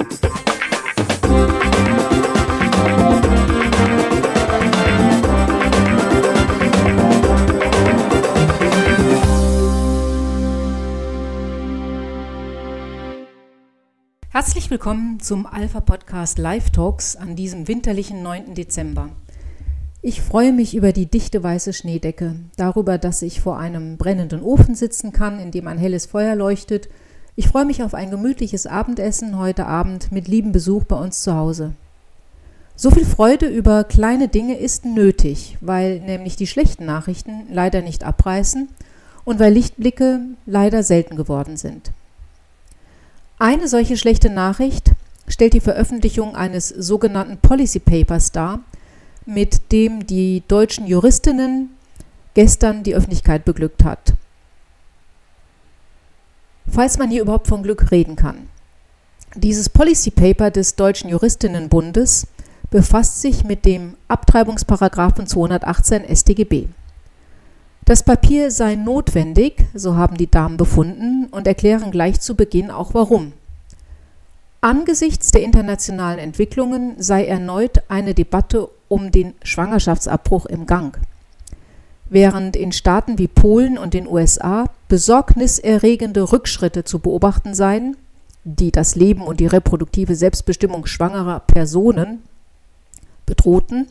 Herzlich 0.00 0.16
willkommen 14.70 15.20
zum 15.20 15.44
Alpha 15.44 15.80
Podcast 15.80 16.38
Live 16.38 16.70
Talks 16.70 17.16
an 17.16 17.36
diesem 17.36 17.68
winterlichen 17.68 18.22
9. 18.22 18.54
Dezember. 18.54 19.10
Ich 20.00 20.22
freue 20.22 20.54
mich 20.54 20.74
über 20.74 20.92
die 20.92 21.10
dichte 21.10 21.42
weiße 21.42 21.74
Schneedecke, 21.74 22.36
darüber, 22.56 22.96
dass 22.96 23.20
ich 23.20 23.42
vor 23.42 23.58
einem 23.58 23.98
brennenden 23.98 24.42
Ofen 24.42 24.74
sitzen 24.74 25.12
kann, 25.12 25.38
in 25.38 25.50
dem 25.50 25.66
ein 25.66 25.76
helles 25.76 26.06
Feuer 26.06 26.36
leuchtet. 26.36 26.88
Ich 27.40 27.48
freue 27.48 27.64
mich 27.64 27.82
auf 27.82 27.94
ein 27.94 28.10
gemütliches 28.10 28.66
Abendessen 28.66 29.38
heute 29.38 29.64
Abend 29.64 30.12
mit 30.12 30.28
liebem 30.28 30.52
Besuch 30.52 30.84
bei 30.84 30.96
uns 30.96 31.22
zu 31.22 31.34
Hause. 31.34 31.72
So 32.76 32.90
viel 32.90 33.06
Freude 33.06 33.46
über 33.46 33.84
kleine 33.84 34.28
Dinge 34.28 34.58
ist 34.58 34.84
nötig, 34.84 35.56
weil 35.62 36.00
nämlich 36.00 36.36
die 36.36 36.46
schlechten 36.46 36.84
Nachrichten 36.84 37.46
leider 37.50 37.80
nicht 37.80 38.04
abreißen 38.04 38.68
und 39.24 39.40
weil 39.40 39.54
Lichtblicke 39.54 40.20
leider 40.44 40.82
selten 40.82 41.16
geworden 41.16 41.56
sind. 41.56 41.92
Eine 43.38 43.68
solche 43.68 43.96
schlechte 43.96 44.28
Nachricht 44.28 44.90
stellt 45.26 45.54
die 45.54 45.60
Veröffentlichung 45.60 46.36
eines 46.36 46.68
sogenannten 46.68 47.38
Policy 47.38 47.78
Papers 47.78 48.32
dar, 48.32 48.60
mit 49.24 49.72
dem 49.72 50.06
die 50.06 50.42
deutschen 50.46 50.86
Juristinnen 50.86 51.70
gestern 52.34 52.82
die 52.82 52.94
Öffentlichkeit 52.94 53.46
beglückt 53.46 53.82
hat. 53.82 54.12
Falls 56.70 56.98
man 56.98 57.10
hier 57.10 57.22
überhaupt 57.22 57.48
von 57.48 57.62
Glück 57.62 57.90
reden 57.90 58.16
kann. 58.16 58.48
Dieses 59.34 59.68
Policy 59.68 60.10
Paper 60.10 60.50
des 60.50 60.76
Deutschen 60.76 61.10
Juristinnenbundes 61.10 62.26
befasst 62.70 63.20
sich 63.20 63.44
mit 63.44 63.64
dem 63.64 63.94
Abtreibungsparagraphen 64.08 65.26
218 65.26 66.04
StGB. 66.14 66.66
Das 67.84 68.04
Papier 68.04 68.50
sei 68.50 68.76
notwendig, 68.76 69.64
so 69.74 69.96
haben 69.96 70.16
die 70.16 70.30
Damen 70.30 70.56
befunden 70.56 71.26
und 71.30 71.46
erklären 71.46 71.90
gleich 71.90 72.20
zu 72.20 72.36
Beginn 72.36 72.70
auch 72.70 72.94
warum. 72.94 73.32
Angesichts 74.60 75.32
der 75.32 75.42
internationalen 75.42 76.18
Entwicklungen 76.18 76.94
sei 76.98 77.24
erneut 77.24 77.82
eine 77.88 78.14
Debatte 78.14 78.68
um 78.88 79.10
den 79.10 79.34
Schwangerschaftsabbruch 79.42 80.46
im 80.46 80.66
Gang. 80.66 80.98
Während 82.10 82.56
in 82.56 82.72
Staaten 82.72 83.18
wie 83.18 83.28
Polen 83.28 83.78
und 83.78 83.94
den 83.94 84.08
USA 84.08 84.64
besorgniserregende 84.88 86.32
Rückschritte 86.32 86.82
zu 86.82 86.98
beobachten 86.98 87.54
seien, 87.54 87.96
die 88.42 88.72
das 88.72 88.96
Leben 88.96 89.22
und 89.22 89.38
die 89.38 89.46
reproduktive 89.46 90.16
Selbstbestimmung 90.16 90.86
schwangerer 90.86 91.38
Personen 91.38 92.24
bedrohten, 93.26 93.86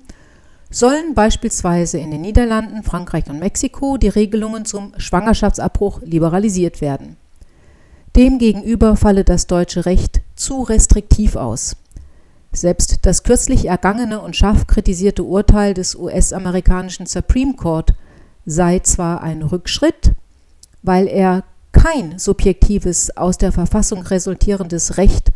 sollen 0.69 1.13
beispielsweise 1.13 1.97
in 1.97 2.11
den 2.11 2.19
Niederlanden, 2.19 2.83
Frankreich 2.83 3.29
und 3.29 3.39
Mexiko 3.39 3.95
die 3.95 4.09
Regelungen 4.09 4.65
zum 4.65 4.91
Schwangerschaftsabbruch 4.97 6.01
liberalisiert 6.01 6.81
werden. 6.81 7.15
Demgegenüber 8.17 8.97
falle 8.97 9.23
das 9.23 9.47
deutsche 9.47 9.85
Recht 9.85 10.19
zu 10.35 10.63
restriktiv 10.63 11.37
aus. 11.37 11.77
Selbst 12.51 13.05
das 13.05 13.23
kürzlich 13.23 13.67
ergangene 13.67 14.19
und 14.19 14.35
scharf 14.35 14.67
kritisierte 14.67 15.23
Urteil 15.23 15.73
des 15.73 15.95
US-amerikanischen 15.95 17.05
Supreme 17.05 17.55
Court 17.55 17.93
sei 18.45 18.79
zwar 18.79 19.21
ein 19.21 19.41
Rückschritt, 19.41 20.13
weil 20.81 21.07
er 21.07 21.43
kein 21.71 22.17
subjektives 22.17 23.15
aus 23.15 23.37
der 23.37 23.51
Verfassung 23.51 24.01
resultierendes 24.01 24.97
Recht 24.97 25.29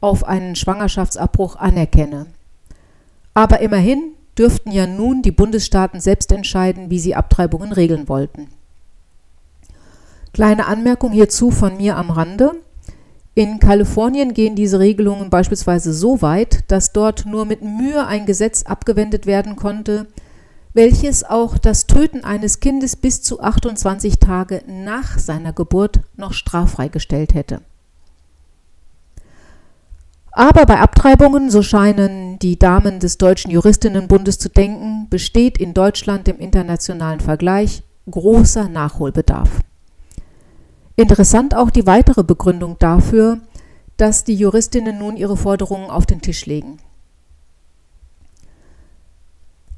auf 0.00 0.24
einen 0.24 0.54
Schwangerschaftsabbruch 0.54 1.56
anerkenne. 1.56 2.26
Aber 3.34 3.60
immerhin 3.60 4.12
dürften 4.36 4.70
ja 4.70 4.86
nun 4.86 5.22
die 5.22 5.32
Bundesstaaten 5.32 6.00
selbst 6.00 6.30
entscheiden, 6.32 6.90
wie 6.90 6.98
sie 6.98 7.14
Abtreibungen 7.14 7.72
regeln 7.72 8.08
wollten. 8.08 8.48
Kleine 10.32 10.66
Anmerkung 10.66 11.12
hierzu 11.12 11.50
von 11.50 11.76
mir 11.76 11.96
am 11.96 12.10
Rande. 12.10 12.52
In 13.34 13.58
Kalifornien 13.58 14.34
gehen 14.34 14.56
diese 14.56 14.78
Regelungen 14.78 15.30
beispielsweise 15.30 15.92
so 15.92 16.22
weit, 16.22 16.70
dass 16.70 16.92
dort 16.92 17.26
nur 17.26 17.44
mit 17.44 17.62
Mühe 17.62 18.06
ein 18.06 18.26
Gesetz 18.26 18.64
abgewendet 18.64 19.26
werden 19.26 19.56
konnte, 19.56 20.06
welches 20.74 21.24
auch 21.24 21.58
das 21.58 21.86
Töten 21.86 22.24
eines 22.24 22.60
Kindes 22.60 22.96
bis 22.96 23.22
zu 23.22 23.40
28 23.40 24.18
Tage 24.18 24.62
nach 24.66 25.18
seiner 25.18 25.52
Geburt 25.52 26.00
noch 26.16 26.32
straffrei 26.32 26.88
gestellt 26.88 27.34
hätte. 27.34 27.62
Aber 30.30 30.66
bei 30.66 30.78
Abtreibungen, 30.78 31.50
so 31.50 31.62
scheinen 31.62 32.38
die 32.38 32.58
Damen 32.58 33.00
des 33.00 33.18
Deutschen 33.18 33.50
Juristinnenbundes 33.50 34.38
zu 34.38 34.48
denken, 34.48 35.08
besteht 35.10 35.58
in 35.58 35.74
Deutschland 35.74 36.28
im 36.28 36.38
internationalen 36.38 37.18
Vergleich 37.18 37.82
großer 38.08 38.68
Nachholbedarf. 38.68 39.48
Interessant 40.94 41.56
auch 41.56 41.70
die 41.70 41.86
weitere 41.86 42.22
Begründung 42.22 42.76
dafür, 42.78 43.40
dass 43.96 44.24
die 44.24 44.34
Juristinnen 44.34 44.98
nun 44.98 45.16
ihre 45.16 45.36
Forderungen 45.36 45.90
auf 45.90 46.06
den 46.06 46.20
Tisch 46.20 46.46
legen. 46.46 46.78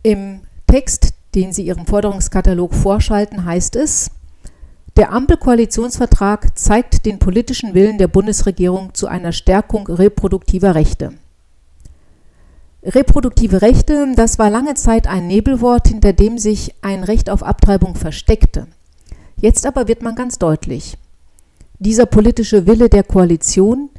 Im 0.02 0.42
Text, 0.70 1.14
den 1.34 1.52
sie 1.52 1.66
ihrem 1.66 1.84
Forderungskatalog 1.84 2.74
vorschalten, 2.74 3.44
heißt 3.44 3.74
es, 3.74 4.12
der 4.96 5.12
Ampelkoalitionsvertrag 5.12 6.56
zeigt 6.56 7.06
den 7.06 7.18
politischen 7.18 7.74
Willen 7.74 7.98
der 7.98 8.06
Bundesregierung 8.06 8.94
zu 8.94 9.08
einer 9.08 9.32
Stärkung 9.32 9.88
reproduktiver 9.88 10.76
Rechte. 10.76 11.12
Reproduktive 12.84 13.62
Rechte, 13.62 14.12
das 14.14 14.38
war 14.38 14.48
lange 14.48 14.74
Zeit 14.74 15.08
ein 15.08 15.26
Nebelwort, 15.26 15.88
hinter 15.88 16.12
dem 16.12 16.38
sich 16.38 16.72
ein 16.82 17.02
Recht 17.02 17.30
auf 17.30 17.42
Abtreibung 17.42 17.96
versteckte. 17.96 18.68
Jetzt 19.38 19.66
aber 19.66 19.88
wird 19.88 20.02
man 20.02 20.14
ganz 20.14 20.38
deutlich. 20.38 20.96
Dieser 21.80 22.06
politische 22.06 22.68
Wille 22.68 22.88
der 22.88 23.02
Koalition 23.02 23.90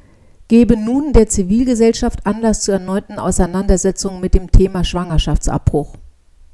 gebe 0.47 0.77
nun 0.77 1.11
der 1.11 1.27
Zivilgesellschaft 1.27 2.25
Anlass 2.25 2.61
zu 2.61 2.71
erneuten 2.71 3.19
Auseinandersetzungen 3.19 4.21
mit 4.21 4.35
dem 4.35 4.51
Thema 4.51 4.85
Schwangerschaftsabbruch. 4.85 5.95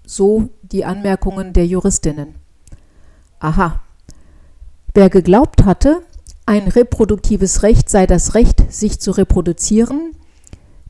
So 0.07 0.49
die 0.63 0.83
Anmerkungen 0.83 1.53
der 1.53 1.67
Juristinnen. 1.67 2.33
Aha, 3.39 3.81
Wer 4.97 5.11
geglaubt 5.11 5.63
hatte, 5.63 6.01
ein 6.47 6.67
reproduktives 6.67 7.61
Recht 7.61 7.87
sei 7.87 8.07
das 8.07 8.33
Recht, 8.33 8.73
sich 8.73 8.99
zu 8.99 9.11
reproduzieren, 9.11 10.15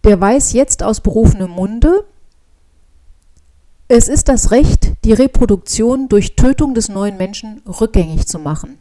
der 0.05 0.21
weiß 0.21 0.53
jetzt 0.53 0.81
aus 0.81 1.01
berufenem 1.01 1.51
Munde, 1.51 2.05
es 3.89 4.07
ist 4.07 4.29
das 4.29 4.51
Recht, 4.51 4.93
die 5.03 5.11
Reproduktion 5.11 6.07
durch 6.07 6.37
Tötung 6.37 6.73
des 6.73 6.87
neuen 6.87 7.17
Menschen 7.17 7.61
rückgängig 7.67 8.27
zu 8.27 8.39
machen. 8.39 8.77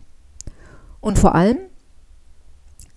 Und 1.01 1.19
vor 1.19 1.35
allem, 1.35 1.59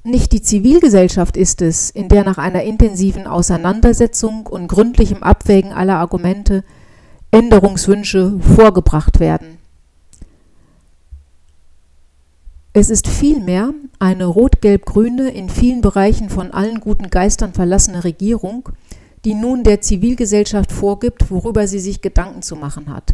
nicht 0.04 0.32
die 0.32 0.44
Zivilgesellschaft 0.44 1.36
ist 1.36 1.64
es, 1.64 1.90
in 1.90 2.10
der 2.10 2.26
nach 2.26 2.38
einer 2.38 2.62
intensiven 2.62 3.26
Auseinandersetzung 3.26 4.46
und 4.46 4.68
gründlichem 4.68 5.24
Abwägen 5.24 5.74
aller 5.74 5.98
Argumente 5.98 6.64
Änderungswünsche 7.32 8.40
vorgebracht 8.56 9.20
werden. 9.20 9.60
Es 12.74 12.90
ist 12.90 13.08
vielmehr 13.08 13.74
eine 14.00 14.26
rot-gelb-grüne, 14.26 15.30
in 15.30 15.50
vielen 15.50 15.82
Bereichen 15.82 16.30
von 16.30 16.52
allen 16.52 16.80
guten 16.80 17.10
Geistern 17.10 17.54
verlassene 17.54 18.04
Regierung, 18.04 18.70
die 19.26 19.34
nun 19.34 19.64
der 19.64 19.82
Zivilgesellschaft 19.82 20.72
vorgibt, 20.72 21.30
worüber 21.30 21.68
sie 21.68 21.80
sich 21.80 22.02
Gedanken 22.02 22.42
zu 22.42 22.56
machen 22.56 22.94
hat. 22.94 23.14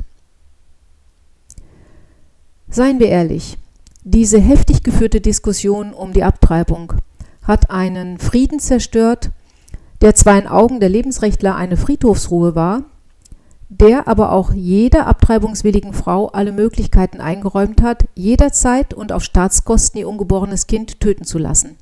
Seien 2.70 3.00
wir 3.00 3.08
ehrlich, 3.08 3.58
diese 4.04 4.40
heftig 4.40 4.84
geführte 4.84 5.20
Diskussion 5.20 5.94
um 5.94 6.14
die 6.14 6.24
Abtreibung 6.24 6.94
hat 7.42 7.70
einen 7.70 8.20
Frieden 8.20 8.60
zerstört, 8.60 9.32
der 10.02 10.16
zwar 10.16 10.38
in 10.38 10.48
Augen 10.48 10.80
der 10.80 10.90
Lebensrechtler 10.90 11.56
eine 11.56 11.78
Friedhofsruhe 11.78 12.56
war, 12.56 12.84
der 13.70 14.08
aber 14.08 14.32
auch 14.32 14.54
jeder 14.54 15.08
abtreibungswilligen 15.08 15.94
Frau 15.94 16.28
alle 16.28 16.52
Möglichkeiten 16.52 17.20
eingeräumt 17.20 17.82
hat, 17.82 18.06
jederzeit 18.16 18.94
und 18.94 19.12
auf 19.12 19.24
Staatskosten 19.24 20.00
ihr 20.00 20.08
ungeborenes 20.08 20.68
Kind 20.68 21.00
töten 21.00 21.26
zu 21.26 21.38
lassen. 21.38 21.76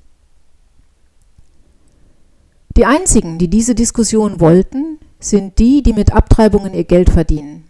Die 2.77 2.85
einzigen, 2.85 3.37
die 3.37 3.49
diese 3.49 3.75
Diskussion 3.75 4.39
wollten, 4.39 4.97
sind 5.19 5.59
die, 5.59 5.83
die 5.83 5.93
mit 5.93 6.13
Abtreibungen 6.13 6.73
ihr 6.73 6.85
Geld 6.85 7.09
verdienen 7.09 7.65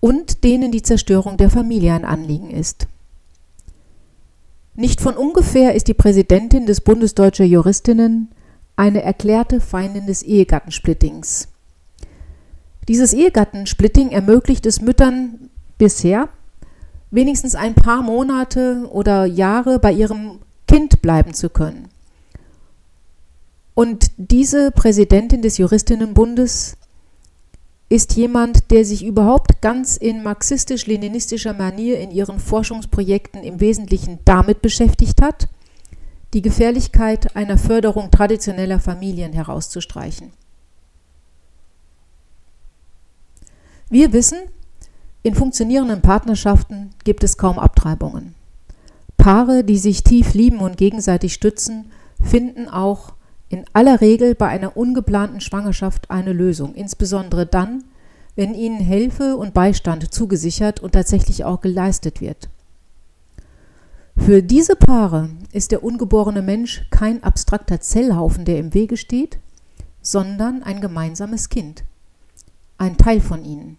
und 0.00 0.44
denen 0.44 0.72
die 0.72 0.82
Zerstörung 0.82 1.36
der 1.36 1.50
Familie 1.50 1.94
ein 1.94 2.04
Anliegen 2.04 2.50
ist. 2.50 2.88
Nicht 4.74 5.00
von 5.00 5.16
ungefähr 5.16 5.74
ist 5.74 5.88
die 5.88 5.94
Präsidentin 5.94 6.66
des 6.66 6.80
Bundes 6.80 7.14
Deutscher 7.14 7.44
Juristinnen 7.44 8.30
eine 8.76 9.02
erklärte 9.02 9.60
Feindin 9.60 10.06
des 10.06 10.22
Ehegattensplittings. 10.22 11.48
Dieses 12.88 13.12
Ehegattensplitting 13.12 14.10
ermöglicht 14.10 14.66
es 14.66 14.80
Müttern 14.80 15.50
bisher, 15.78 16.28
wenigstens 17.10 17.54
ein 17.54 17.74
paar 17.74 18.02
Monate 18.02 18.88
oder 18.90 19.24
Jahre 19.24 19.78
bei 19.78 19.92
ihrem 19.92 20.40
Kind 20.66 21.02
bleiben 21.02 21.34
zu 21.34 21.50
können. 21.50 21.88
Und 23.74 24.10
diese 24.16 24.70
Präsidentin 24.70 25.42
des 25.42 25.58
Juristinnenbundes 25.58 26.76
ist 27.88 28.14
jemand, 28.14 28.70
der 28.70 28.84
sich 28.84 29.04
überhaupt 29.04 29.60
ganz 29.60 29.96
in 29.96 30.22
marxistisch-leninistischer 30.22 31.54
Manier 31.54 31.98
in 31.98 32.12
ihren 32.12 32.38
Forschungsprojekten 32.38 33.42
im 33.42 33.58
Wesentlichen 33.60 34.20
damit 34.24 34.62
beschäftigt 34.62 35.20
hat, 35.20 35.48
die 36.32 36.42
Gefährlichkeit 36.42 37.34
einer 37.34 37.58
Förderung 37.58 38.12
traditioneller 38.12 38.78
Familien 38.78 39.32
herauszustreichen. 39.32 40.30
Wir 43.90 44.12
wissen, 44.12 44.38
in 45.24 45.34
funktionierenden 45.34 46.00
Partnerschaften 46.00 46.90
gibt 47.02 47.24
es 47.24 47.36
kaum 47.36 47.58
Abtreibungen. 47.58 48.36
Paare, 49.16 49.64
die 49.64 49.78
sich 49.78 50.04
tief 50.04 50.32
lieben 50.32 50.60
und 50.60 50.76
gegenseitig 50.76 51.34
stützen, 51.34 51.90
finden 52.22 52.68
auch 52.68 53.14
in 53.48 53.64
aller 53.72 54.00
Regel 54.00 54.36
bei 54.36 54.46
einer 54.46 54.76
ungeplanten 54.76 55.40
Schwangerschaft 55.40 56.08
eine 56.08 56.32
Lösung, 56.32 56.74
insbesondere 56.74 57.46
dann, 57.46 57.82
wenn 58.36 58.54
ihnen 58.54 58.78
Hilfe 58.78 59.36
und 59.36 59.54
Beistand 59.54 60.14
zugesichert 60.14 60.78
und 60.78 60.92
tatsächlich 60.92 61.44
auch 61.44 61.60
geleistet 61.60 62.20
wird. 62.20 62.48
Für 64.16 64.40
diese 64.40 64.76
Paare 64.76 65.30
ist 65.52 65.72
der 65.72 65.82
ungeborene 65.82 66.42
Mensch 66.42 66.86
kein 66.90 67.24
abstrakter 67.24 67.80
Zellhaufen, 67.80 68.44
der 68.44 68.58
im 68.58 68.72
Wege 68.72 68.96
steht, 68.96 69.38
sondern 70.00 70.62
ein 70.62 70.80
gemeinsames 70.80 71.48
Kind, 71.48 71.82
ein 72.80 72.96
Teil 72.96 73.20
von 73.20 73.44
ihnen. 73.44 73.76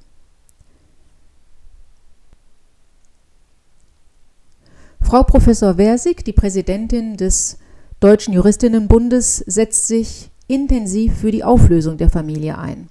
Frau 5.01 5.23
Professor 5.23 5.75
Versig, 5.75 6.23
die 6.23 6.33
Präsidentin 6.33 7.17
des 7.17 7.57
Deutschen 7.99 8.33
Juristinnenbundes, 8.33 9.37
setzt 9.39 9.87
sich 9.87 10.29
intensiv 10.47 11.17
für 11.17 11.31
die 11.31 11.43
Auflösung 11.43 11.97
der 11.97 12.09
Familie 12.09 12.57
ein. 12.59 12.89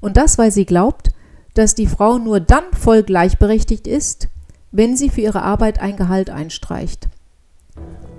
Und 0.00 0.16
das, 0.16 0.36
weil 0.38 0.52
sie 0.52 0.66
glaubt, 0.66 1.10
dass 1.54 1.74
die 1.74 1.86
Frau 1.86 2.18
nur 2.18 2.38
dann 2.38 2.64
voll 2.78 3.02
gleichberechtigt 3.02 3.86
ist, 3.86 4.28
wenn 4.72 4.96
sie 4.96 5.08
für 5.08 5.22
ihre 5.22 5.42
Arbeit 5.42 5.80
ein 5.80 5.96
Gehalt 5.96 6.28
einstreicht. 6.28 7.08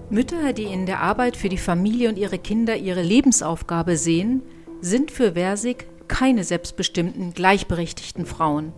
Mütter, 0.09 0.53
die 0.53 0.63
in 0.63 0.87
der 0.87 1.01
Arbeit 1.01 1.37
für 1.37 1.49
die 1.49 1.57
Familie 1.57 2.09
und 2.09 2.17
ihre 2.17 2.39
Kinder 2.39 2.75
ihre 2.77 3.03
Lebensaufgabe 3.03 3.95
sehen, 3.95 4.41
sind 4.81 5.11
für 5.11 5.33
Versig 5.33 5.87
keine 6.07 6.43
selbstbestimmten, 6.43 7.33
gleichberechtigten 7.33 8.25
Frauen. 8.25 8.73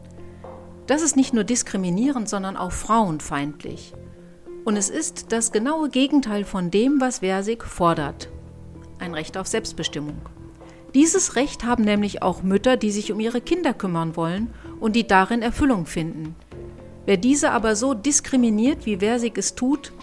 Das 0.88 1.02
ist 1.02 1.16
nicht 1.16 1.34
nur 1.34 1.44
diskriminierend, 1.44 2.28
sondern 2.28 2.58
auch 2.58 2.72
frauenfeindlich. 2.72 3.94
Und 4.66 4.76
es 4.76 4.90
ist 4.90 5.32
das 5.32 5.52
genaue 5.52 5.90
Gegenteil 5.90 6.44
von 6.44 6.72
dem, 6.72 7.00
was 7.00 7.20
Versig 7.20 7.64
fordert. 7.64 8.30
Ein 9.00 9.14
Recht 9.14 9.38
auf 9.38 9.48
Selbstbestimmung. 9.48 10.18
Dieses 10.94 11.36
Recht 11.36 11.64
haben 11.64 11.84
nämlich 11.84 12.24
auch 12.24 12.42
Mütter, 12.42 12.76
die 12.76 12.92
sich 12.92 13.12
um 13.12 13.20
ihre 13.20 13.42
Kinder 13.42 13.74
kümmern 13.74 14.16
wollen 14.16 14.54
und 14.80 14.96
die 14.96 15.08
darin 15.08 15.42
Erfüllung 15.42 15.86
finden. 15.86 16.36
Wer 17.06 17.18
diese 17.18 17.52
aber 17.52 17.76
so 17.76 17.94
diskriminiert, 17.94 18.86
wie 18.86 18.98
Versig 18.98 19.38
es 19.38 19.56
tut, 19.56 19.94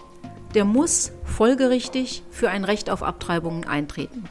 der 0.55 0.65
muss 0.65 1.13
folgerichtig 1.25 2.23
für 2.31 2.51
ein 2.51 2.65
Recht 2.65 2.89
auf 2.89 3.03
Abtreibungen 3.03 3.65
eintreten. 3.65 4.25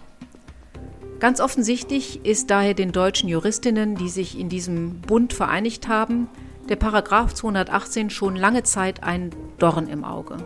Ganz 1.19 1.39
offensichtlich 1.39 2.25
ist 2.25 2.49
daher 2.49 2.73
den 2.73 2.91
deutschen 2.91 3.29
Juristinnen, 3.29 3.95
die 3.95 4.09
sich 4.09 4.37
in 4.37 4.49
diesem 4.49 4.99
Bund 5.01 5.31
vereinigt 5.33 5.87
haben, 5.87 6.27
der 6.67 6.75
Paragraph 6.75 7.33
218 7.33 8.09
schon 8.09 8.35
lange 8.35 8.63
Zeit 8.63 9.03
ein 9.03 9.29
Dorn 9.57 9.87
im 9.87 10.03
Auge. 10.03 10.37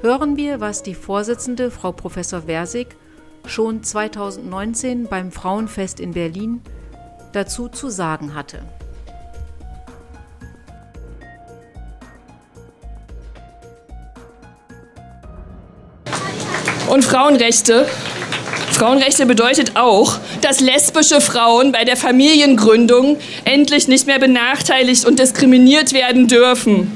Hören 0.00 0.36
wir, 0.36 0.60
was 0.60 0.82
die 0.82 0.94
Vorsitzende, 0.94 1.70
Frau 1.70 1.92
Professor 1.92 2.42
Versig, 2.42 2.96
schon 3.46 3.82
2019 3.82 5.08
beim 5.08 5.30
Frauenfest 5.30 6.00
in 6.00 6.12
Berlin 6.12 6.62
dazu 7.32 7.68
zu 7.68 7.90
sagen 7.90 8.34
hatte. 8.34 8.60
Und 16.88 17.04
Frauenrechte 17.04 17.86
Frauenrechte 18.72 19.26
bedeutet 19.26 19.76
auch, 19.76 20.18
dass 20.40 20.60
lesbische 20.60 21.20
Frauen 21.20 21.72
bei 21.72 21.84
der 21.84 21.96
Familiengründung 21.96 23.18
endlich 23.44 23.86
nicht 23.86 24.06
mehr 24.06 24.18
benachteiligt 24.18 25.04
und 25.04 25.18
diskriminiert 25.18 25.92
werden 25.92 26.26
dürfen. 26.26 26.90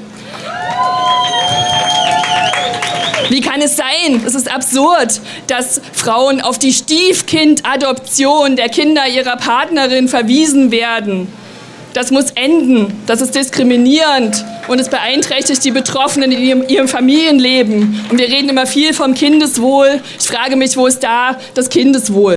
Wie 3.29 3.41
kann 3.41 3.61
es 3.61 3.77
sein? 3.77 4.23
Es 4.25 4.35
ist 4.35 4.51
absurd, 4.51 5.21
dass 5.49 5.81
Frauen 5.93 6.41
auf 6.41 6.59
die 6.59 6.73
Stiefkindadoption 6.73 8.57
der 8.57 8.69
Kinder 8.69 9.07
ihrer 9.07 9.37
Partnerin 9.37 10.09
verwiesen 10.09 10.71
werden. 10.71 11.29
Das 11.97 12.11
muss 12.11 12.31
enden. 12.33 12.93
Das 13.07 13.23
ist 13.23 13.35
diskriminierend 13.35 14.45
und 14.69 14.79
es 14.79 14.91
beeinträchtigt 14.91 15.65
die 15.65 15.71
Betroffenen 15.71 16.31
in 16.31 16.43
ihrem, 16.43 16.69
ihrem, 16.69 16.89
Familienleben. 16.89 18.05
Und 18.11 18.19
wir 18.19 18.29
reden 18.29 18.51
immer 18.51 18.67
viel 18.67 18.93
vom 18.93 19.15
Kindeswohl. 19.15 20.03
Ich 20.21 20.29
frage 20.29 20.57
mich, 20.57 20.77
wo 20.77 20.87
ist 20.87 21.03
da 21.03 21.39
das 21.55 21.71
Kindeswohl? 21.71 22.37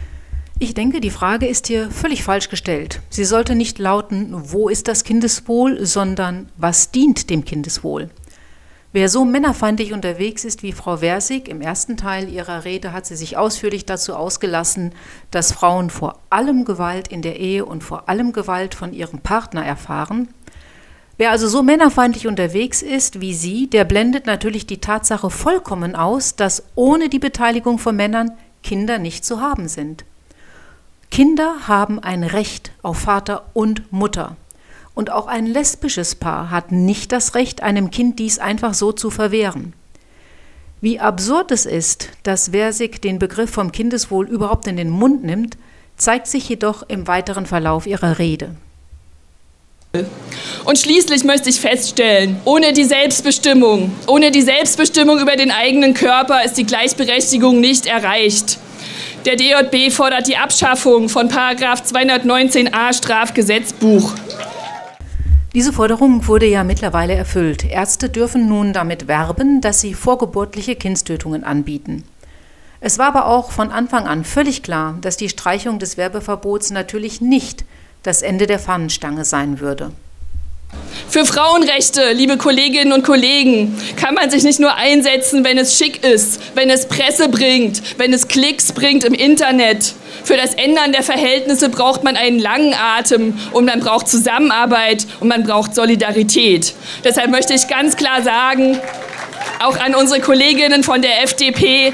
Ich 0.59 0.75
denke, 0.75 1.01
die 1.01 1.09
Frage 1.09 1.45
ist 1.45 1.67
hier 1.67 1.91
völlig 1.91 2.23
falsch 2.23 2.47
gestellt. 2.47 3.01
Sie 3.09 3.25
sollte 3.25 3.53
nicht 3.53 3.79
lauten, 3.79 4.33
wo 4.33 4.69
ist 4.69 4.87
das 4.87 5.03
Kindeswohl, 5.03 5.85
sondern 5.85 6.47
was 6.55 6.91
dient 6.91 7.29
dem 7.29 7.43
Kindeswohl? 7.43 8.09
Wer 8.91 9.07
so 9.07 9.23
männerfeindlich 9.23 9.93
unterwegs 9.93 10.43
ist 10.43 10.63
wie 10.63 10.71
Frau 10.71 10.97
Versig, 10.97 11.47
im 11.47 11.61
ersten 11.61 11.95
Teil 11.95 12.27
ihrer 12.27 12.65
Rede 12.65 12.91
hat 12.91 13.05
sie 13.05 13.15
sich 13.15 13.37
ausführlich 13.37 13.85
dazu 13.85 14.15
ausgelassen, 14.15 14.93
dass 15.29 15.51
Frauen 15.51 15.91
vor 15.91 16.19
allem 16.31 16.65
Gewalt 16.65 17.07
in 17.07 17.21
der 17.21 17.39
Ehe 17.39 17.65
und 17.65 17.83
vor 17.83 18.09
allem 18.09 18.33
Gewalt 18.33 18.73
von 18.73 18.91
ihrem 18.91 19.19
Partner 19.19 19.63
erfahren. 19.63 20.29
Wer 21.17 21.29
also 21.29 21.47
so 21.47 21.61
männerfeindlich 21.61 22.25
unterwegs 22.25 22.81
ist 22.81 23.21
wie 23.21 23.35
sie, 23.35 23.67
der 23.69 23.83
blendet 23.83 24.25
natürlich 24.25 24.65
die 24.65 24.81
Tatsache 24.81 25.29
vollkommen 25.29 25.95
aus, 25.95 26.35
dass 26.35 26.63
ohne 26.73 27.09
die 27.09 27.19
Beteiligung 27.19 27.77
von 27.77 27.95
Männern 27.95 28.31
Kinder 28.63 28.97
nicht 28.97 29.23
zu 29.23 29.39
haben 29.39 29.67
sind. 29.67 30.03
Kinder 31.11 31.67
haben 31.67 31.99
ein 31.99 32.23
Recht 32.23 32.71
auf 32.81 32.97
Vater 32.99 33.45
und 33.53 33.91
Mutter. 33.91 34.35
Und 34.99 35.13
auch 35.13 35.27
ein 35.27 35.45
lesbisches 35.45 36.15
Paar 36.15 36.51
hat 36.51 36.73
nicht 36.73 37.13
das 37.13 37.33
Recht, 37.33 37.63
einem 37.63 37.89
Kind 37.89 38.19
dies 38.19 38.37
einfach 38.37 38.73
so 38.73 38.91
zu 38.91 39.09
verwehren. 39.09 39.71
Wie 40.81 40.99
absurd 40.99 41.51
es 41.51 41.65
ist, 41.65 42.09
dass 42.23 42.49
Versig 42.49 43.01
den 43.01 43.17
Begriff 43.17 43.49
vom 43.49 43.71
Kindeswohl 43.71 44.27
überhaupt 44.27 44.67
in 44.67 44.75
den 44.75 44.89
Mund 44.89 45.23
nimmt, 45.23 45.57
zeigt 45.95 46.27
sich 46.27 46.49
jedoch 46.49 46.83
im 46.89 47.07
weiteren 47.07 47.45
Verlauf 47.45 47.87
ihrer 47.87 48.19
Rede. 48.19 48.57
Und 50.65 50.77
schließlich 50.77 51.23
möchte 51.23 51.49
ich 51.49 51.61
feststellen, 51.61 52.35
ohne 52.43 52.73
die 52.73 52.83
Selbstbestimmung, 52.83 53.93
ohne 54.05 54.31
die 54.31 54.41
Selbstbestimmung 54.41 55.19
über 55.19 55.37
den 55.37 55.51
eigenen 55.51 55.93
Körper 55.93 56.43
ist 56.43 56.55
die 56.55 56.65
Gleichberechtigung 56.65 57.61
nicht 57.61 57.85
erreicht. 57.85 58.59
Der 59.23 59.37
DJB 59.37 59.93
fordert 59.93 60.27
die 60.27 60.35
Abschaffung 60.35 61.07
von 61.07 61.29
219a 61.29 62.93
Strafgesetzbuch. 62.93 64.13
Diese 65.55 65.73
Forderung 65.73 66.27
wurde 66.27 66.45
ja 66.45 66.63
mittlerweile 66.63 67.15
erfüllt. 67.15 67.65
Ärzte 67.65 68.07
dürfen 68.09 68.47
nun 68.47 68.71
damit 68.71 69.07
werben, 69.07 69.61
dass 69.61 69.81
sie 69.81 69.95
vorgeburtliche 69.95 70.75
Kindstötungen 70.75 71.43
anbieten. 71.43 72.03
Es 72.81 72.99
war 72.99 73.07
aber 73.07 73.25
auch 73.25 73.51
von 73.51 73.71
Anfang 73.71 74.07
an 74.07 74.23
völlig 74.23 74.61
klar, 74.61 74.97
dass 75.01 75.17
die 75.17 75.27
Streichung 75.27 75.79
des 75.79 75.97
Werbeverbots 75.97 76.69
natürlich 76.69 77.19
nicht 77.19 77.65
das 78.03 78.21
Ende 78.21 78.45
der 78.45 78.59
Fahnenstange 78.59 79.25
sein 79.25 79.59
würde. 79.59 79.91
Für 81.09 81.25
Frauenrechte, 81.25 82.11
liebe 82.13 82.37
Kolleginnen 82.37 82.93
und 82.93 83.03
Kollegen, 83.03 83.75
kann 83.95 84.13
man 84.13 84.29
sich 84.29 84.43
nicht 84.43 84.59
nur 84.59 84.75
einsetzen, 84.75 85.43
wenn 85.43 85.57
es 85.57 85.75
schick 85.75 86.03
ist, 86.05 86.39
wenn 86.53 86.69
es 86.69 86.87
Presse 86.87 87.27
bringt, 87.27 87.81
wenn 87.97 88.13
es 88.13 88.27
Klicks 88.27 88.71
bringt 88.71 89.03
im 89.03 89.15
Internet. 89.15 89.95
Für 90.23 90.37
das 90.37 90.53
Ändern 90.53 90.91
der 90.91 91.03
Verhältnisse 91.03 91.69
braucht 91.69 92.03
man 92.03 92.15
einen 92.15 92.39
langen 92.39 92.73
Atem 92.73 93.37
und 93.51 93.65
man 93.65 93.79
braucht 93.79 94.07
Zusammenarbeit 94.07 95.07
und 95.19 95.27
man 95.27 95.43
braucht 95.43 95.75
Solidarität. 95.75 96.73
Deshalb 97.03 97.29
möchte 97.31 97.53
ich 97.53 97.67
ganz 97.67 97.95
klar 97.95 98.21
sagen, 98.21 98.79
auch 99.59 99.77
an 99.77 99.95
unsere 99.95 100.21
Kolleginnen 100.21 100.83
von 100.83 101.01
der 101.01 101.23
FDP, 101.23 101.93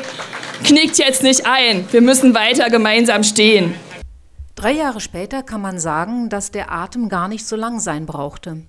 knickt 0.63 0.97
jetzt 0.97 1.23
nicht 1.23 1.45
ein. 1.45 1.85
Wir 1.91 2.01
müssen 2.01 2.33
weiter 2.33 2.69
gemeinsam 2.69 3.23
stehen. 3.23 3.75
Drei 4.55 4.71
Jahre 4.71 5.01
später 5.01 5.43
kann 5.43 5.61
man 5.61 5.79
sagen, 5.79 6.29
dass 6.29 6.51
der 6.51 6.71
Atem 6.71 7.09
gar 7.09 7.27
nicht 7.27 7.45
so 7.45 7.55
lang 7.55 7.79
sein 7.79 8.05
brauchte. 8.05 8.63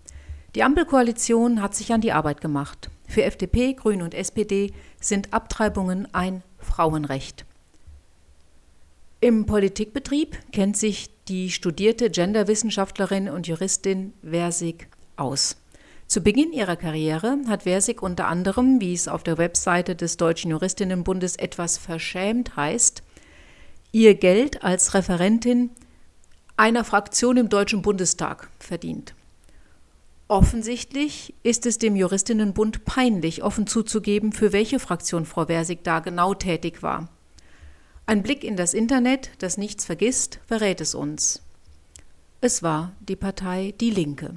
Die 0.54 0.62
Ampelkoalition 0.62 1.62
hat 1.62 1.75
sich 1.75 1.92
an 1.92 2.00
die 2.00 2.12
Arbeit 2.12 2.40
gemacht. 2.40 2.90
Für 3.06 3.22
FDP, 3.25 3.75
Grüne 3.75 4.04
und 4.04 4.14
SPD 4.14 4.72
sind 5.00 5.32
Abtreibungen 5.32 6.08
ein 6.12 6.42
Frauenrecht. 6.58 7.44
Im 9.20 9.46
Politikbetrieb 9.46 10.37
kennt 10.52 10.76
sich 10.76 11.08
die 11.28 11.50
studierte 11.50 12.11
Genderwissenschaftlerin 12.11 13.30
und 13.30 13.46
Juristin 13.46 14.12
Versig 14.23 14.88
aus. 15.16 15.56
Zu 16.06 16.20
Beginn 16.20 16.52
ihrer 16.52 16.76
Karriere 16.76 17.38
hat 17.49 17.62
Versig 17.62 18.02
unter 18.02 18.28
anderem, 18.28 18.78
wie 18.80 18.92
es 18.92 19.08
auf 19.08 19.23
der 19.23 19.38
Webseite 19.38 19.96
des 19.96 20.18
Deutschen 20.18 20.50
Juristinnenbundes 20.50 21.37
etwas 21.37 21.78
verschämt 21.78 22.56
heißt, 22.56 23.02
ihr 23.90 24.14
Geld 24.14 24.62
als 24.62 24.92
Referentin 24.92 25.70
einer 26.58 26.85
Fraktion 26.85 27.38
im 27.38 27.49
Deutschen 27.49 27.80
Bundestag 27.80 28.50
verdient. 28.58 29.14
Offensichtlich 30.28 31.35
ist 31.42 31.64
es 31.64 31.78
dem 31.78 31.96
Juristinnenbund 31.96 32.85
peinlich, 32.85 33.42
offen 33.42 33.66
zuzugeben, 33.66 34.32
für 34.32 34.52
welche 34.52 34.78
Fraktion 34.78 35.25
Frau 35.25 35.46
Versig 35.46 35.85
da 35.85 36.00
genau 36.00 36.35
tätig 36.35 36.82
war. 36.82 37.08
Ein 38.08 38.22
Blick 38.22 38.44
in 38.44 38.54
das 38.54 38.72
Internet, 38.72 39.30
das 39.38 39.58
nichts 39.58 39.84
vergisst, 39.84 40.38
verrät 40.46 40.80
es 40.80 40.94
uns. 40.94 41.42
Es 42.40 42.62
war 42.62 42.92
die 43.00 43.16
Partei 43.16 43.75
Die 43.80 43.90
Linke. 43.90 44.36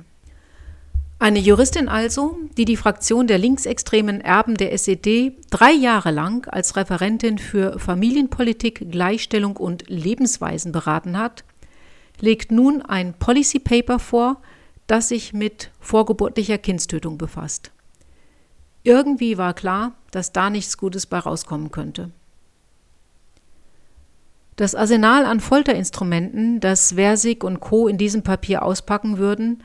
Eine 1.19 1.38
Juristin 1.38 1.88
also, 1.88 2.39
die 2.57 2.65
die 2.65 2.77
Fraktion 2.77 3.27
der 3.27 3.38
linksextremen 3.38 4.21
Erben 4.21 4.55
der 4.55 4.73
SED 4.73 5.33
drei 5.51 5.71
Jahre 5.71 6.09
lang 6.09 6.47
als 6.47 6.77
Referentin 6.77 7.38
für 7.38 7.77
Familienpolitik, 7.77 8.89
Gleichstellung 8.89 9.55
und 9.55 9.88
Lebensweisen 9.88 10.71
beraten 10.71 11.19
hat, 11.19 11.43
legt 12.19 12.51
nun 12.51 12.81
ein 12.81 13.13
Policy 13.13 13.59
Paper 13.59 13.99
vor, 13.99 14.41
das 14.88 15.09
sich 15.09 15.31
mit 15.31 15.69
vorgeburtlicher 15.79 16.57
Kindstötung 16.57 17.19
befasst. 17.19 17.69
Irgendwie 18.83 19.38
war 19.38 19.53
klar, 19.53 19.93
dass 20.09 20.31
da 20.31 20.49
nichts 20.49 20.79
Gutes 20.79 21.05
bei 21.05 21.19
rauskommen 21.19 21.69
könnte. 21.69 22.09
Das 24.59 24.75
Arsenal 24.75 25.25
an 25.25 25.39
Folterinstrumenten, 25.39 26.59
das 26.59 26.91
Versig 26.91 27.45
und 27.45 27.61
Co. 27.61 27.87
in 27.87 27.97
diesem 27.97 28.23
Papier 28.23 28.61
auspacken 28.61 29.17
würden, 29.17 29.63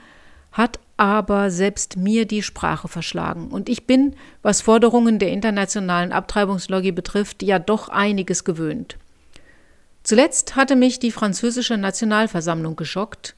hat 0.52 0.78
aber 0.96 1.50
selbst 1.50 1.96
mir 1.96 2.26
die 2.26 2.44
Sprache 2.44 2.86
verschlagen. 2.86 3.48
Und 3.48 3.68
ich 3.68 3.88
bin, 3.88 4.14
was 4.42 4.60
Forderungen 4.60 5.18
der 5.18 5.32
internationalen 5.32 6.12
Abtreibungslobby 6.12 6.92
betrifft, 6.92 7.42
ja 7.42 7.58
doch 7.58 7.88
einiges 7.88 8.44
gewöhnt. 8.44 8.96
Zuletzt 10.04 10.54
hatte 10.54 10.76
mich 10.76 11.00
die 11.00 11.10
französische 11.10 11.76
Nationalversammlung 11.76 12.76
geschockt, 12.76 13.34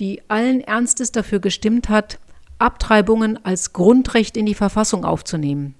die 0.00 0.22
allen 0.28 0.62
Ernstes 0.62 1.12
dafür 1.12 1.38
gestimmt 1.38 1.90
hat, 1.90 2.18
Abtreibungen 2.58 3.44
als 3.44 3.74
Grundrecht 3.74 4.38
in 4.38 4.46
die 4.46 4.54
Verfassung 4.54 5.04
aufzunehmen. 5.04 5.74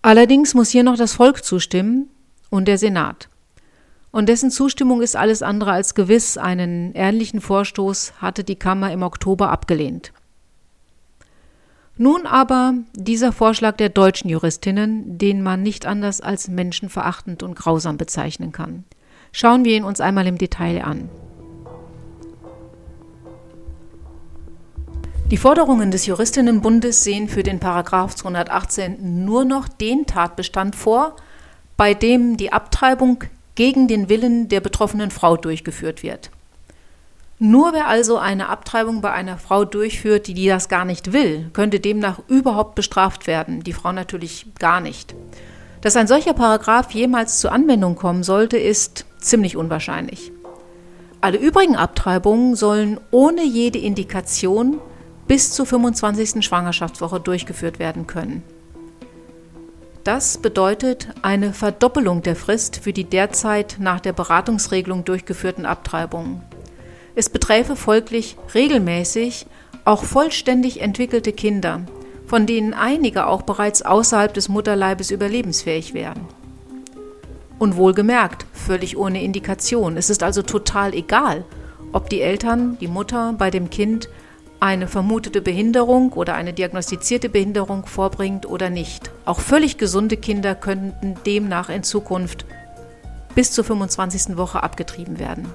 Allerdings 0.00 0.54
muss 0.54 0.70
hier 0.70 0.84
noch 0.84 0.96
das 0.96 1.14
Volk 1.14 1.42
zustimmen 1.42 2.08
und 2.50 2.68
der 2.68 2.78
Senat. 2.78 3.28
Und 4.10 4.28
dessen 4.28 4.50
Zustimmung 4.50 5.02
ist 5.02 5.16
alles 5.16 5.42
andere 5.42 5.72
als 5.72 5.94
gewiss. 5.94 6.38
Einen 6.38 6.94
ähnlichen 6.94 7.40
Vorstoß 7.40 8.14
hatte 8.18 8.44
die 8.44 8.56
Kammer 8.56 8.90
im 8.90 9.02
Oktober 9.02 9.50
abgelehnt. 9.50 10.12
Nun 11.98 12.26
aber 12.26 12.74
dieser 12.94 13.32
Vorschlag 13.32 13.76
der 13.76 13.88
deutschen 13.88 14.28
Juristinnen, 14.28 15.18
den 15.18 15.42
man 15.42 15.62
nicht 15.62 15.86
anders 15.86 16.20
als 16.20 16.48
menschenverachtend 16.48 17.42
und 17.42 17.56
grausam 17.56 17.96
bezeichnen 17.96 18.52
kann. 18.52 18.84
Schauen 19.32 19.64
wir 19.64 19.76
ihn 19.76 19.84
uns 19.84 20.00
einmal 20.00 20.26
im 20.26 20.38
Detail 20.38 20.82
an. 20.82 21.08
Die 25.30 25.38
Forderungen 25.38 25.90
des 25.90 26.06
Juristinnenbundes 26.06 27.02
sehen 27.02 27.28
für 27.28 27.42
den 27.42 27.58
Paragraph 27.58 28.14
218 28.14 29.24
nur 29.24 29.44
noch 29.44 29.66
den 29.66 30.06
Tatbestand 30.06 30.76
vor, 30.76 31.16
bei 31.76 31.94
dem 31.94 32.36
die 32.36 32.52
Abtreibung 32.52 33.24
gegen 33.54 33.88
den 33.88 34.08
Willen 34.08 34.48
der 34.48 34.60
betroffenen 34.60 35.10
Frau 35.10 35.36
durchgeführt 35.36 36.02
wird. 36.02 36.30
Nur 37.38 37.74
wer 37.74 37.86
also 37.86 38.16
eine 38.16 38.48
Abtreibung 38.48 39.02
bei 39.02 39.12
einer 39.12 39.36
Frau 39.36 39.66
durchführt, 39.66 40.26
die, 40.26 40.46
das 40.46 40.70
gar 40.70 40.86
nicht 40.86 41.12
will, 41.12 41.50
könnte 41.52 41.80
demnach 41.80 42.20
überhaupt 42.28 42.74
bestraft 42.74 43.26
werden, 43.26 43.62
die 43.62 43.74
Frau 43.74 43.92
natürlich 43.92 44.46
gar 44.58 44.80
nicht. 44.80 45.14
Dass 45.82 45.96
ein 45.96 46.06
solcher 46.06 46.32
Paragraph 46.32 46.92
jemals 46.92 47.40
zur 47.40 47.52
Anwendung 47.52 47.94
kommen 47.94 48.22
sollte, 48.22 48.56
ist 48.56 49.04
ziemlich 49.20 49.56
unwahrscheinlich. 49.56 50.32
Alle 51.20 51.38
übrigen 51.38 51.76
Abtreibungen 51.76 52.56
sollen 52.56 53.00
ohne 53.10 53.44
jede 53.44 53.78
Indikation 53.78 54.78
bis 55.26 55.52
zur 55.52 55.66
25. 55.66 56.44
Schwangerschaftswoche 56.44 57.20
durchgeführt 57.20 57.78
werden 57.78 58.06
können. 58.06 58.42
Das 60.06 60.38
bedeutet 60.38 61.08
eine 61.22 61.52
Verdoppelung 61.52 62.22
der 62.22 62.36
Frist 62.36 62.76
für 62.76 62.92
die 62.92 63.02
derzeit 63.02 63.78
nach 63.80 63.98
der 63.98 64.12
Beratungsregelung 64.12 65.04
durchgeführten 65.04 65.66
Abtreibungen. 65.66 66.42
Es 67.16 67.28
beträfe 67.28 67.74
folglich 67.74 68.36
regelmäßig 68.54 69.46
auch 69.84 70.04
vollständig 70.04 70.80
entwickelte 70.80 71.32
Kinder, 71.32 71.80
von 72.24 72.46
denen 72.46 72.72
einige 72.72 73.26
auch 73.26 73.42
bereits 73.42 73.82
außerhalb 73.82 74.32
des 74.32 74.48
Mutterleibes 74.48 75.10
überlebensfähig 75.10 75.92
wären. 75.92 76.20
Und 77.58 77.74
wohlgemerkt, 77.74 78.46
völlig 78.52 78.96
ohne 78.96 79.24
Indikation. 79.24 79.96
Es 79.96 80.08
ist 80.08 80.22
also 80.22 80.42
total 80.42 80.94
egal, 80.94 81.44
ob 81.90 82.10
die 82.10 82.20
Eltern, 82.20 82.78
die 82.80 82.86
Mutter 82.86 83.34
bei 83.36 83.50
dem 83.50 83.70
Kind 83.70 84.08
eine 84.60 84.88
vermutete 84.88 85.40
Behinderung 85.40 86.12
oder 86.12 86.34
eine 86.34 86.52
diagnostizierte 86.52 87.28
Behinderung 87.28 87.86
vorbringt 87.86 88.46
oder 88.46 88.70
nicht. 88.70 89.10
Auch 89.24 89.40
völlig 89.40 89.78
gesunde 89.78 90.16
Kinder 90.16 90.54
könnten 90.54 91.16
demnach 91.26 91.68
in 91.68 91.82
Zukunft 91.82 92.46
bis 93.34 93.52
zur 93.52 93.64
25. 93.64 94.36
Woche 94.36 94.62
abgetrieben 94.62 95.18
werden. 95.18 95.46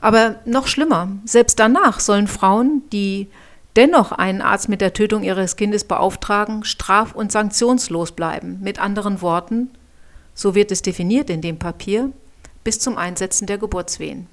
Aber 0.00 0.36
noch 0.44 0.68
schlimmer, 0.68 1.08
selbst 1.24 1.58
danach 1.58 1.98
sollen 1.98 2.28
Frauen, 2.28 2.82
die 2.92 3.28
dennoch 3.74 4.12
einen 4.12 4.42
Arzt 4.42 4.68
mit 4.68 4.80
der 4.80 4.92
Tötung 4.92 5.24
ihres 5.24 5.56
Kindes 5.56 5.84
beauftragen, 5.84 6.64
straf- 6.64 7.14
und 7.14 7.32
sanktionslos 7.32 8.12
bleiben. 8.12 8.60
Mit 8.62 8.78
anderen 8.78 9.20
Worten, 9.20 9.70
so 10.34 10.54
wird 10.54 10.70
es 10.70 10.82
definiert 10.82 11.30
in 11.30 11.40
dem 11.40 11.58
Papier, 11.58 12.12
bis 12.62 12.78
zum 12.78 12.96
Einsetzen 12.96 13.46
der 13.46 13.58
Geburtswehen. 13.58 14.26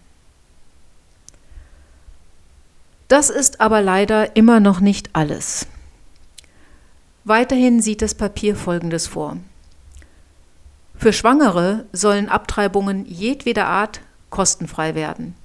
Das 3.08 3.30
ist 3.30 3.62
aber 3.62 3.82
leider 3.82 4.36
immer 4.36 4.60
noch 4.60 4.80
nicht 4.80 5.10
alles. 5.14 5.68
Weiterhin 7.24 7.82
sieht 7.82 8.02
das 8.02 8.16
Papier 8.16 8.56
Folgendes 8.56 9.08
vor. 9.08 9.38
Für 10.98 11.14
Schwangere 11.14 11.86
sollen 11.92 12.30
Abtreibungen 12.30 13.06
jedweder 13.06 13.68
Art 13.68 14.02
kostenfrei 14.30 14.96
werden. 14.96 15.36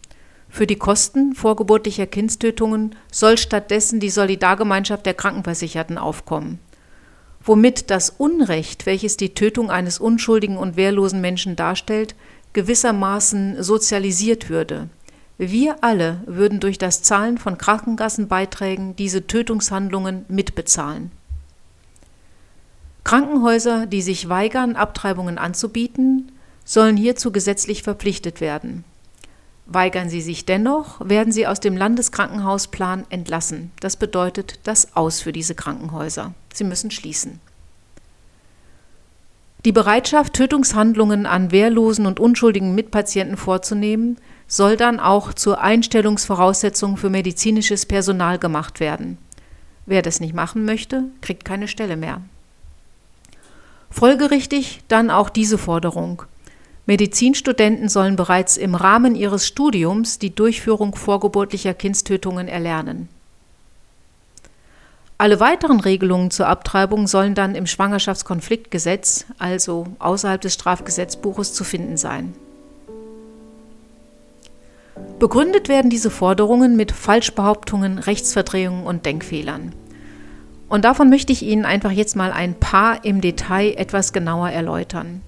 Für 0.49 0.67
die 0.67 0.77
Kosten 0.77 1.35
vorgeburtlicher 1.35 2.07
Kindstötungen 2.07 2.97
soll 3.13 3.39
stattdessen 3.39 4.01
die 4.01 4.11
Solidargemeinschaft 4.11 5.07
der 5.07 5.15
Krankenversicherten 5.15 5.97
aufkommen, 5.97 6.59
womit 7.43 7.91
das 7.91 8.11
Unrecht, 8.11 8.85
welches 8.87 9.17
die 9.17 9.35
Tötung 9.35 9.71
eines 9.71 9.99
unschuldigen 9.99 10.57
und 10.57 10.77
wehrlosen 10.77 11.21
Menschen 11.21 11.57
darstellt, 11.57 12.15
gewissermaßen 12.53 13.63
sozialisiert 13.63 14.51
würde. 14.51 14.89
Wir 15.43 15.83
alle 15.83 16.21
würden 16.27 16.61
durch 16.61 16.77
das 16.77 17.01
Zahlen 17.01 17.39
von 17.39 17.57
Krankenkassenbeiträgen 17.57 18.95
diese 18.95 19.27
Tötungshandlungen 19.27 20.27
mitbezahlen. 20.29 21.11
Krankenhäuser, 23.05 23.87
die 23.87 24.03
sich 24.03 24.29
weigern, 24.29 24.77
Abtreibungen 24.77 25.39
anzubieten, 25.39 26.31
sollen 26.67 26.99
hierzu 26.99 27.33
gesetzlich 27.33 27.83
verpflichtet 27.83 28.43
werden. 28.43 28.85
Weigern 29.65 30.11
sie 30.11 30.21
sich 30.21 30.45
dennoch, 30.45 31.01
werden 31.09 31.33
sie 31.33 31.47
aus 31.47 31.59
dem 31.59 31.75
Landeskrankenhausplan 31.75 33.07
entlassen. 33.09 33.71
Das 33.81 33.97
bedeutet 33.97 34.59
das 34.65 34.95
Aus 34.95 35.23
für 35.23 35.33
diese 35.33 35.55
Krankenhäuser. 35.55 36.35
Sie 36.53 36.65
müssen 36.65 36.91
schließen. 36.91 37.41
Die 39.65 39.73
Bereitschaft, 39.73 40.35
Tötungshandlungen 40.35 41.25
an 41.25 41.51
wehrlosen 41.51 42.05
und 42.05 42.21
unschuldigen 42.21 42.75
Mitpatienten 42.75 43.39
vorzunehmen, 43.39 44.19
soll 44.51 44.77
dann 44.77 44.99
auch 44.99 45.33
zur 45.33 45.61
Einstellungsvoraussetzung 45.61 46.97
für 46.97 47.09
medizinisches 47.09 47.87
Personal 47.87 48.39
gemacht 48.39 48.81
werden. 48.81 49.17
Wer 49.87 50.03
das 50.03 50.19
nicht 50.19 50.35
machen 50.35 50.65
möchte, 50.65 51.05
kriegt 51.21 51.45
keine 51.45 51.69
Stelle 51.69 51.97
mehr. 51.97 52.21
Folgerichtig 53.91 54.81
dann 54.89 55.09
auch 55.09 55.31
diese 55.31 55.57
Forderung. 55.57 56.25
Medizinstudenten 56.87 57.89
sollen 57.89 58.17
bereits 58.17 58.57
im 58.57 58.75
Rahmen 58.75 59.15
ihres 59.15 59.47
Studiums 59.47 60.19
die 60.19 60.35
Durchführung 60.35 60.97
vorgeburtlicher 60.97 61.73
Kindstötungen 61.73 62.49
erlernen. 62.49 63.09
Alle 65.17 65.39
weiteren 65.39 65.79
Regelungen 65.79 66.33
zur 66.33 66.49
Abtreibung 66.49 67.07
sollen 67.07 67.37
dann 67.37 67.55
im 67.55 67.67
Schwangerschaftskonfliktgesetz, 67.67 69.27
also 69.39 69.87
außerhalb 70.01 70.41
des 70.41 70.55
Strafgesetzbuches, 70.55 71.53
zu 71.53 71.63
finden 71.63 71.97
sein. 71.97 72.35
Begründet 75.19 75.69
werden 75.69 75.91
diese 75.91 76.11
Forderungen 76.11 76.77
mit 76.77 76.93
Falschbehauptungen, 76.93 77.99
Rechtsverdrehungen 77.99 78.85
und 78.85 79.05
Denkfehlern. 79.05 79.75
Und 80.69 80.85
davon 80.85 81.11
möchte 81.11 81.33
ich 81.33 81.43
Ihnen 81.43 81.65
einfach 81.65 81.91
jetzt 81.91 82.17
mal 82.17 82.33
ein 82.33 82.55
paar 82.55 83.05
im 83.05 83.21
Detail 83.21 83.75
etwas 83.77 84.13
genauer 84.13 84.51
erläutern. 84.51 85.21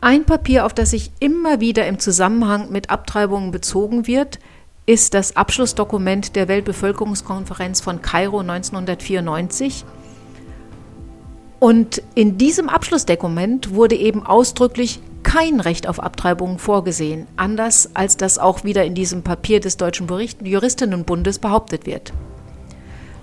Ein 0.00 0.24
Papier, 0.24 0.64
auf 0.64 0.72
das 0.72 0.90
sich 0.90 1.10
immer 1.18 1.60
wieder 1.60 1.86
im 1.86 1.98
Zusammenhang 1.98 2.70
mit 2.70 2.90
Abtreibungen 2.90 3.50
bezogen 3.50 4.06
wird, 4.06 4.38
ist 4.86 5.14
das 5.14 5.36
Abschlussdokument 5.36 6.36
der 6.36 6.46
Weltbevölkerungskonferenz 6.48 7.80
von 7.80 8.02
Kairo 8.02 8.40
1994. 8.40 9.84
Und 11.58 12.02
in 12.14 12.36
diesem 12.36 12.68
Abschlussdokument 12.68 13.74
wurde 13.74 13.96
eben 13.96 14.24
ausdrücklich 14.24 15.00
kein 15.24 15.58
Recht 15.58 15.88
auf 15.88 15.98
Abtreibungen 15.98 16.60
vorgesehen, 16.60 17.26
anders 17.36 17.90
als 17.94 18.16
das 18.16 18.38
auch 18.38 18.62
wieder 18.62 18.84
in 18.84 18.94
diesem 18.94 19.22
Papier 19.22 19.58
des 19.58 19.76
Deutschen 19.76 20.06
Juristinnenbundes 20.42 21.40
behauptet 21.40 21.86
wird. 21.86 22.12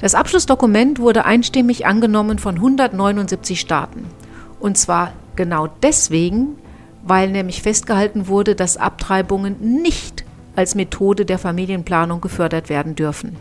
Das 0.02 0.16
Abschlussdokument 0.16 1.00
wurde 1.00 1.26
einstimmig 1.26 1.86
angenommen 1.86 2.40
von 2.40 2.56
179 2.56 3.60
Staaten. 3.60 4.08
Und 4.60 4.78
zwar 4.78 5.14
genau 5.36 5.68
deswegen, 5.84 6.58
weil 7.04 7.30
nämlich 7.30 7.62
festgehalten 7.62 8.28
wurde, 8.28 8.56
dass 8.56 8.78
Abtreibungen 8.78 9.82
nicht 9.82 10.26
als 10.56 10.76
Methode 10.76 11.26
der 11.26 11.40
Familienplanung 11.40 12.20
gefördert 12.20 12.68
werden 12.68 12.96
dürfen. 12.96 13.38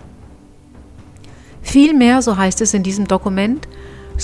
Vielmehr, 1.63 2.23
so 2.23 2.37
heißt 2.37 2.61
es 2.61 2.75
in 2.75 2.83
diesem 2.83 3.09
Dokument, 3.09 3.67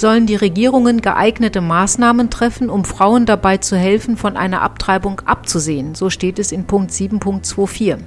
sollen 0.00 0.26
die 0.26 0.36
Regierungen 0.36 1.00
geeignete 1.00 1.60
Maßnahmen 1.60 2.30
treffen, 2.30 2.70
um 2.70 2.84
Frauen 2.84 3.26
dabei 3.26 3.56
zu 3.58 3.76
helfen, 3.76 4.16
von 4.16 4.36
einer 4.36 4.62
Abtreibung 4.62 5.20
abzusehen. 5.24 5.94
So 5.94 6.10
steht 6.10 6.38
es 6.38 6.52
in 6.52 6.66
Punkt 6.66 6.90
7.24. 6.90 7.98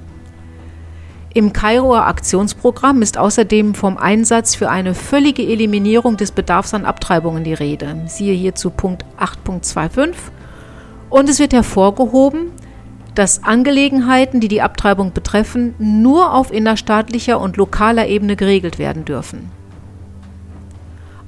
Im 1.32 1.52
Kairoer 1.52 2.06
Aktionsprogramm 2.06 3.02
ist 3.02 3.16
außerdem 3.16 3.74
vom 3.74 3.96
Einsatz 3.98 4.56
für 4.56 4.68
eine 4.68 4.94
völlige 4.94 5.42
Eliminierung 5.42 6.16
des 6.16 6.32
Bedarfs 6.32 6.74
an 6.74 6.84
Abtreibungen 6.84 7.44
die 7.44 7.54
Rede. 7.54 8.02
Siehe 8.06 8.34
hierzu 8.34 8.70
Punkt 8.70 9.04
8.25. 9.18 10.14
Und 11.08 11.28
es 11.28 11.38
wird 11.38 11.52
hervorgehoben, 11.52 12.50
dass 13.14 13.44
Angelegenheiten, 13.44 14.40
die 14.40 14.48
die 14.48 14.62
Abtreibung 14.62 15.12
betreffen, 15.12 15.74
nur 15.78 16.34
auf 16.34 16.52
innerstaatlicher 16.52 17.40
und 17.40 17.56
lokaler 17.56 18.08
Ebene 18.08 18.34
geregelt 18.34 18.78
werden 18.78 19.04
dürfen. 19.04 19.59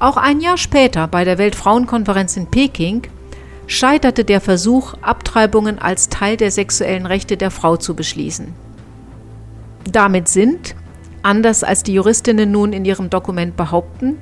Auch 0.02 0.16
ein 0.16 0.40
Jahr 0.40 0.58
später 0.58 1.06
bei 1.06 1.22
der 1.22 1.38
Weltfrauenkonferenz 1.38 2.36
in 2.36 2.48
Peking 2.48 3.02
scheiterte 3.68 4.24
der 4.24 4.40
Versuch, 4.40 4.94
Abtreibungen 5.00 5.78
als 5.78 6.08
Teil 6.08 6.36
der 6.36 6.50
sexuellen 6.50 7.06
Rechte 7.06 7.36
der 7.36 7.52
Frau 7.52 7.76
zu 7.76 7.94
beschließen. 7.94 8.52
Damit 9.88 10.26
sind, 10.26 10.74
anders 11.22 11.62
als 11.62 11.84
die 11.84 11.94
Juristinnen 11.94 12.50
nun 12.50 12.72
in 12.72 12.84
ihrem 12.84 13.10
Dokument 13.10 13.56
behaupten, 13.56 14.18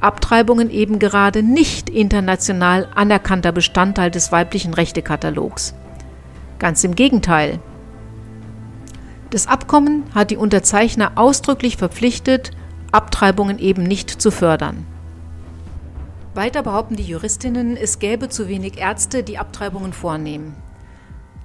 Abtreibungen 0.00 0.70
eben 0.70 1.00
gerade 1.00 1.42
nicht 1.42 1.90
international 1.90 2.86
anerkannter 2.94 3.50
Bestandteil 3.50 4.12
des 4.12 4.30
weiblichen 4.30 4.72
Rechtekatalogs. 4.72 5.74
Ganz 6.60 6.84
im 6.84 6.94
Gegenteil. 6.94 7.58
Das 9.30 9.48
Abkommen 9.48 10.04
hat 10.14 10.30
die 10.30 10.36
Unterzeichner 10.36 11.10
ausdrücklich 11.16 11.76
verpflichtet, 11.76 12.52
Abtreibungen 12.92 13.58
eben 13.58 13.82
nicht 13.82 14.10
zu 14.22 14.30
fördern. 14.30 14.86
Weiter 16.38 16.62
behaupten 16.62 16.94
die 16.94 17.02
Juristinnen, 17.02 17.76
es 17.76 17.98
gäbe 17.98 18.28
zu 18.28 18.46
wenig 18.46 18.78
Ärzte, 18.78 19.24
die 19.24 19.38
Abtreibungen 19.38 19.92
vornehmen. 19.92 20.54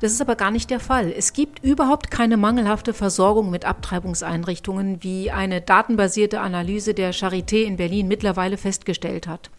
Das 0.01 0.11
ist 0.11 0.21
aber 0.21 0.35
gar 0.35 0.51
nicht 0.51 0.69
der 0.69 0.79
Fall. 0.79 1.11
Es 1.11 1.33
gibt 1.33 1.63
überhaupt 1.65 2.11
keine 2.11 2.37
mangelhafte 2.37 2.93
Versorgung 2.93 3.49
mit 3.49 3.65
Abtreibungseinrichtungen, 3.65 5.01
wie 5.01 5.31
eine 5.31 5.61
datenbasierte 5.61 6.41
Analyse 6.41 6.93
der 6.93 7.11
Charité 7.11 7.63
in 7.63 7.77
Berlin 7.77 8.07
mittlerweile 8.07 8.55
festgestellt 8.55 9.25
hat. 9.25 9.49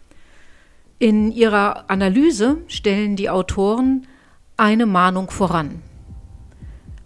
In 0.99 1.33
ihrer 1.33 1.89
Analyse 1.89 2.59
stellen 2.69 3.17
die 3.17 3.29
Autoren 3.29 4.07
eine 4.55 4.85
Mahnung 4.85 5.29
voran. 5.31 5.81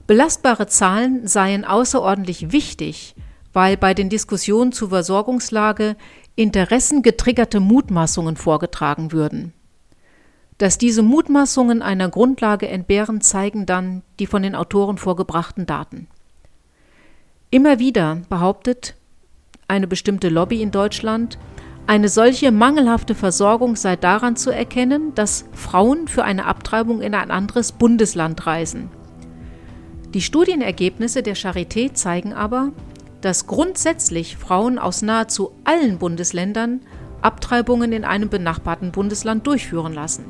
Belastbare 0.06 0.68
Zahlen 0.68 1.28
seien 1.28 1.66
außerordentlich 1.66 2.52
wichtig, 2.52 3.16
weil 3.54 3.76
bei 3.76 3.96
den 3.96 4.10
Diskussionen 4.10 4.72
zur 4.72 4.90
Versorgungslage 4.90 5.96
interessengetriggerte 6.40 7.60
Mutmaßungen 7.60 8.38
vorgetragen 8.38 9.12
würden. 9.12 9.52
Dass 10.58 10.78
diese 10.78 11.04
Mutmaßungen 11.04 11.82
einer 11.82 12.08
Grundlage 12.08 12.70
entbehren, 12.70 13.20
zeigen 13.20 13.66
dann 13.66 14.04
die 14.20 14.26
von 14.26 14.42
den 14.42 14.56
Autoren 14.56 14.98
vorgebrachten 14.98 15.66
Daten. 15.66 16.08
Immer 17.52 17.80
wieder 17.80 18.22
behauptet 18.30 18.96
eine 19.68 19.86
bestimmte 19.86 20.30
Lobby 20.30 20.62
in 20.62 20.72
Deutschland, 20.72 21.38
eine 21.88 22.08
solche 22.08 22.52
mangelhafte 22.52 23.16
Versorgung 23.16 23.76
sei 23.76 23.98
daran 23.98 24.38
zu 24.38 24.50
erkennen, 24.50 25.14
dass 25.16 25.44
Frauen 25.52 26.08
für 26.08 26.24
eine 26.24 26.46
Abtreibung 26.46 27.02
in 27.02 27.16
ein 27.16 27.32
anderes 27.32 27.74
Bundesland 27.74 28.48
reisen. 28.48 28.90
Die 30.14 30.22
Studienergebnisse 30.22 31.22
der 31.22 31.36
Charité 31.36 31.94
zeigen 31.94 32.32
aber, 32.32 32.72
dass 33.22 33.48
grundsätzlich 33.48 34.38
Frauen 34.38 34.80
aus 34.80 35.02
nahezu 35.02 35.52
allen 35.64 35.98
Bundesländern 35.98 36.82
Abtreibungen 37.22 37.92
in 37.92 38.06
einem 38.06 38.30
benachbarten 38.30 38.92
Bundesland 38.92 39.46
durchführen 39.46 39.94
lassen. 39.94 40.26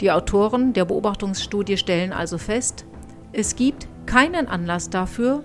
Die 0.00 0.10
Autoren 0.10 0.72
der 0.72 0.86
Beobachtungsstudie 0.86 1.76
stellen 1.76 2.12
also 2.12 2.38
fest, 2.38 2.86
es 3.32 3.56
gibt 3.56 3.88
keinen 4.06 4.48
Anlass 4.48 4.90
dafür, 4.90 5.42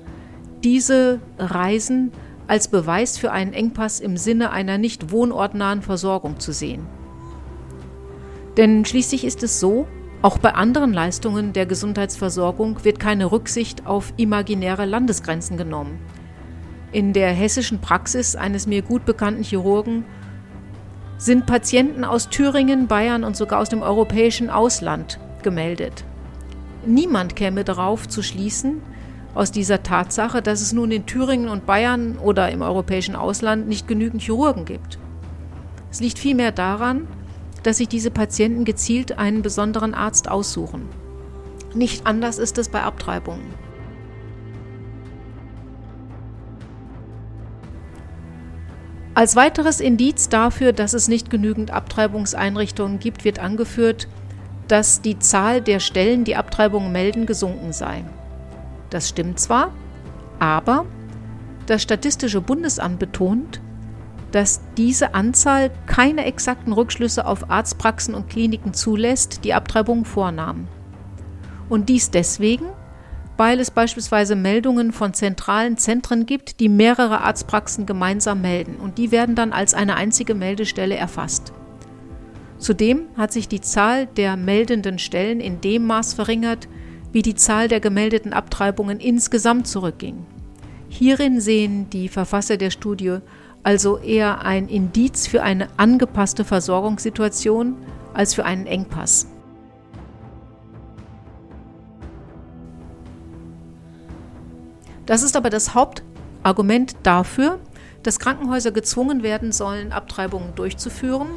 diese 0.63 1.19
Reisen 1.37 2.11
als 2.47 2.67
Beweis 2.67 3.17
für 3.17 3.31
einen 3.31 3.53
Engpass 3.53 3.99
im 3.99 4.17
Sinne 4.17 4.51
einer 4.51 4.77
nicht 4.77 5.11
wohnortnahen 5.11 5.81
Versorgung 5.81 6.39
zu 6.39 6.51
sehen. 6.51 6.87
Denn 8.57 8.83
schließlich 8.85 9.23
ist 9.23 9.43
es 9.43 9.59
so, 9.59 9.87
auch 10.21 10.37
bei 10.37 10.53
anderen 10.53 10.91
Leistungen 10.91 11.53
der 11.53 11.65
Gesundheitsversorgung 11.65 12.83
wird 12.83 12.99
keine 12.99 13.31
Rücksicht 13.31 13.85
auf 13.85 14.13
imaginäre 14.17 14.85
Landesgrenzen 14.85 15.55
genommen. 15.55 15.99
In 16.91 17.13
der 17.13 17.31
hessischen 17.31 17.79
Praxis 17.79 18.35
eines 18.35 18.67
mir 18.67 18.81
gut 18.81 19.05
bekannten 19.05 19.43
Chirurgen 19.43 20.03
sind 21.17 21.45
Patienten 21.45 22.03
aus 22.03 22.29
Thüringen, 22.29 22.87
Bayern 22.87 23.23
und 23.23 23.37
sogar 23.37 23.59
aus 23.59 23.69
dem 23.69 23.81
europäischen 23.81 24.49
Ausland 24.49 25.19
gemeldet. 25.41 26.03
Niemand 26.85 27.35
käme 27.35 27.63
darauf 27.63 28.07
zu 28.07 28.21
schließen, 28.21 28.81
aus 29.35 29.51
dieser 29.51 29.83
Tatsache, 29.83 30.41
dass 30.41 30.61
es 30.61 30.73
nun 30.73 30.91
in 30.91 31.05
Thüringen 31.05 31.49
und 31.49 31.65
Bayern 31.65 32.17
oder 32.17 32.49
im 32.49 32.61
europäischen 32.61 33.15
Ausland 33.15 33.67
nicht 33.67 33.87
genügend 33.87 34.21
Chirurgen 34.21 34.65
gibt. 34.65 34.97
Es 35.91 35.99
liegt 36.01 36.19
vielmehr 36.19 36.51
daran, 36.51 37.07
dass 37.63 37.77
sich 37.77 37.87
diese 37.87 38.11
Patienten 38.11 38.65
gezielt 38.65 39.17
einen 39.17 39.41
besonderen 39.41 39.93
Arzt 39.93 40.29
aussuchen. 40.29 40.87
Nicht 41.73 42.05
anders 42.05 42.39
ist 42.39 42.57
es 42.57 42.69
bei 42.69 42.81
Abtreibungen. 42.81 43.53
Als 49.13 49.35
weiteres 49.35 49.81
Indiz 49.81 50.29
dafür, 50.29 50.71
dass 50.71 50.93
es 50.93 51.09
nicht 51.09 51.29
genügend 51.29 51.71
Abtreibungseinrichtungen 51.71 52.99
gibt, 52.99 53.25
wird 53.25 53.39
angeführt, 53.39 54.07
dass 54.69 55.01
die 55.01 55.19
Zahl 55.19 55.61
der 55.61 55.79
Stellen, 55.79 56.23
die 56.23 56.35
Abtreibungen 56.35 56.91
melden, 56.91 57.25
gesunken 57.25 57.73
sei. 57.73 58.05
Das 58.89 59.09
stimmt 59.09 59.39
zwar, 59.39 59.73
aber 60.39 60.85
das 61.65 61.81
Statistische 61.83 62.39
Bundesamt 62.39 62.99
betont, 62.99 63.59
dass 64.31 64.61
diese 64.77 65.13
Anzahl 65.13 65.71
keine 65.85 66.25
exakten 66.25 66.73
Rückschlüsse 66.73 67.25
auf 67.25 67.49
Arztpraxen 67.49 68.13
und 68.13 68.29
Kliniken 68.29 68.73
zulässt, 68.73 69.43
die 69.43 69.53
Abtreibungen 69.53 70.05
vornahmen. 70.05 70.67
Und 71.69 71.89
dies 71.89 72.11
deswegen, 72.11 72.65
weil 73.37 73.59
es 73.59 73.71
beispielsweise 73.71 74.35
Meldungen 74.35 74.91
von 74.91 75.13
zentralen 75.13 75.77
Zentren 75.77 76.25
gibt, 76.25 76.59
die 76.59 76.67
mehrere 76.67 77.21
Arztpraxen 77.21 77.85
gemeinsam 77.85 78.41
melden 78.41 78.75
und 78.75 78.97
die 78.97 79.11
werden 79.11 79.35
dann 79.35 79.53
als 79.53 79.73
eine 79.73 79.95
einzige 79.95 80.35
Meldestelle 80.35 80.95
erfasst. 80.95 81.53
Zudem 82.57 83.03
hat 83.15 83.31
sich 83.31 83.47
die 83.47 83.61
Zahl 83.61 84.07
der 84.07 84.35
meldenden 84.35 84.99
Stellen 84.99 85.39
in 85.39 85.61
dem 85.61 85.87
Maß 85.87 86.13
verringert, 86.13 86.67
wie 87.13 87.21
die 87.21 87.35
Zahl 87.35 87.69
der 87.69 87.79
gemeldeten 87.79 88.33
Abtreibungen 88.33 88.99
insgesamt 88.99 89.67
zurückging. 89.67 90.25
Hierin 90.89 91.39
sehen 91.39 91.89
die 91.89 92.09
Verfasser 92.09 92.57
der 92.57 92.71
Studie 92.71 93.19
also 93.63 93.97
eher 93.97 94.41
ein 94.41 94.67
Indiz 94.67 95.27
für 95.27 95.43
eine 95.43 95.67
angepasste 95.77 96.45
Versorgungssituation 96.45 97.75
als 98.13 98.33
für 98.33 98.45
einen 98.45 98.65
Engpass. 98.65 99.27
Das 105.05 105.23
ist 105.23 105.35
aber 105.35 105.49
das 105.49 105.73
Hauptargument 105.73 106.95
dafür, 107.03 107.59
dass 108.03 108.19
Krankenhäuser 108.19 108.71
gezwungen 108.71 109.23
werden 109.23 109.51
sollen, 109.51 109.91
Abtreibungen 109.91 110.53
durchzuführen 110.55 111.27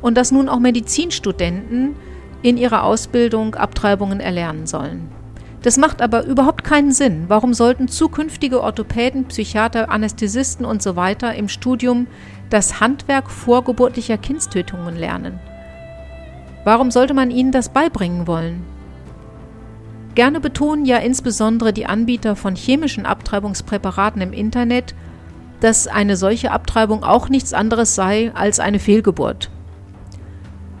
und 0.00 0.16
dass 0.16 0.30
nun 0.30 0.48
auch 0.48 0.60
Medizinstudenten 0.60 1.96
in 2.42 2.56
ihrer 2.56 2.84
Ausbildung 2.84 3.56
Abtreibungen 3.56 4.20
erlernen 4.20 4.66
sollen. 4.66 5.17
Das 5.62 5.76
macht 5.76 6.02
aber 6.02 6.24
überhaupt 6.24 6.62
keinen 6.62 6.92
Sinn. 6.92 7.24
Warum 7.28 7.52
sollten 7.52 7.88
zukünftige 7.88 8.62
Orthopäden, 8.62 9.24
Psychiater, 9.26 9.90
Anästhesisten 9.90 10.64
und 10.64 10.82
so 10.82 10.94
weiter 10.94 11.34
im 11.34 11.48
Studium 11.48 12.06
das 12.48 12.80
Handwerk 12.80 13.30
vorgeburtlicher 13.30 14.18
Kindstötungen 14.18 14.96
lernen? 14.96 15.40
Warum 16.64 16.90
sollte 16.90 17.14
man 17.14 17.30
ihnen 17.30 17.50
das 17.50 17.70
beibringen 17.70 18.26
wollen? 18.26 18.62
Gerne 20.14 20.40
betonen 20.40 20.84
ja 20.84 20.98
insbesondere 20.98 21.72
die 21.72 21.86
Anbieter 21.86 22.36
von 22.36 22.56
chemischen 22.56 23.06
Abtreibungspräparaten 23.06 24.20
im 24.20 24.32
Internet, 24.32 24.94
dass 25.60 25.88
eine 25.88 26.16
solche 26.16 26.50
Abtreibung 26.50 27.02
auch 27.02 27.28
nichts 27.28 27.52
anderes 27.52 27.94
sei 27.94 28.32
als 28.34 28.60
eine 28.60 28.78
Fehlgeburt. 28.78 29.50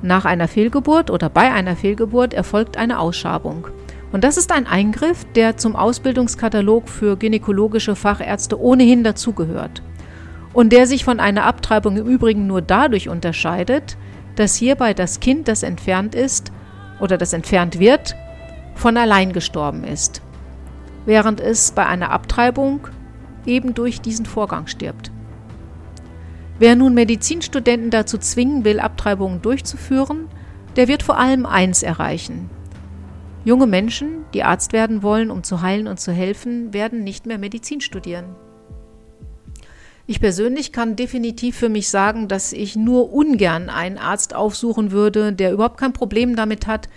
Nach 0.02 0.24
einer 0.24 0.46
Fehlgeburt 0.46 1.10
oder 1.10 1.28
bei 1.28 1.52
einer 1.52 1.74
Fehlgeburt 1.74 2.32
erfolgt 2.32 2.76
eine 2.76 3.00
Ausschabung. 3.00 3.68
Und 4.10 4.24
das 4.24 4.36
ist 4.36 4.52
ein 4.52 4.66
Eingriff, 4.66 5.26
der 5.34 5.56
zum 5.56 5.76
Ausbildungskatalog 5.76 6.88
für 6.88 7.16
gynäkologische 7.16 7.94
Fachärzte 7.94 8.60
ohnehin 8.60 9.04
dazugehört. 9.04 9.82
Und 10.54 10.72
der 10.72 10.86
sich 10.86 11.04
von 11.04 11.20
einer 11.20 11.44
Abtreibung 11.44 11.96
im 11.96 12.06
Übrigen 12.06 12.46
nur 12.46 12.62
dadurch 12.62 13.08
unterscheidet, 13.08 13.98
dass 14.36 14.56
hierbei 14.56 14.94
das 14.94 15.20
Kind, 15.20 15.46
das 15.48 15.62
entfernt 15.62 16.14
ist 16.14 16.52
oder 17.00 17.18
das 17.18 17.32
entfernt 17.32 17.78
wird, 17.78 18.16
von 18.74 18.96
allein 18.96 19.32
gestorben 19.32 19.84
ist, 19.84 20.22
während 21.04 21.40
es 21.40 21.72
bei 21.72 21.84
einer 21.84 22.10
Abtreibung 22.10 22.86
eben 23.44 23.74
durch 23.74 24.00
diesen 24.00 24.24
Vorgang 24.24 24.68
stirbt. 24.68 25.10
Wer 26.58 26.76
nun 26.76 26.94
Medizinstudenten 26.94 27.90
dazu 27.90 28.18
zwingen 28.18 28.64
will, 28.64 28.80
Abtreibungen 28.80 29.42
durchzuführen, 29.42 30.28
der 30.76 30.88
wird 30.88 31.02
vor 31.02 31.18
allem 31.18 31.44
eins 31.46 31.82
erreichen, 31.82 32.50
Junge 33.44 33.66
Menschen, 33.66 34.24
die 34.34 34.42
Arzt 34.42 34.72
werden 34.72 35.02
wollen, 35.02 35.30
um 35.30 35.42
zu 35.42 35.62
heilen 35.62 35.86
und 35.86 36.00
zu 36.00 36.12
helfen, 36.12 36.72
werden 36.72 37.04
nicht 37.04 37.26
mehr 37.26 37.38
Medizin 37.38 37.80
studieren. 37.80 38.36
Ich 40.06 40.20
persönlich 40.20 40.72
kann 40.72 40.96
definitiv 40.96 41.56
für 41.56 41.68
mich 41.68 41.88
sagen, 41.88 42.28
dass 42.28 42.52
ich 42.52 42.76
nur 42.76 43.12
ungern 43.12 43.68
einen 43.68 43.98
Arzt 43.98 44.34
aufsuchen 44.34 44.90
würde, 44.90 45.32
der 45.32 45.52
überhaupt 45.52 45.78
kein 45.78 45.92
Problem 45.92 46.34
damit 46.34 46.66
hat, 46.66 46.88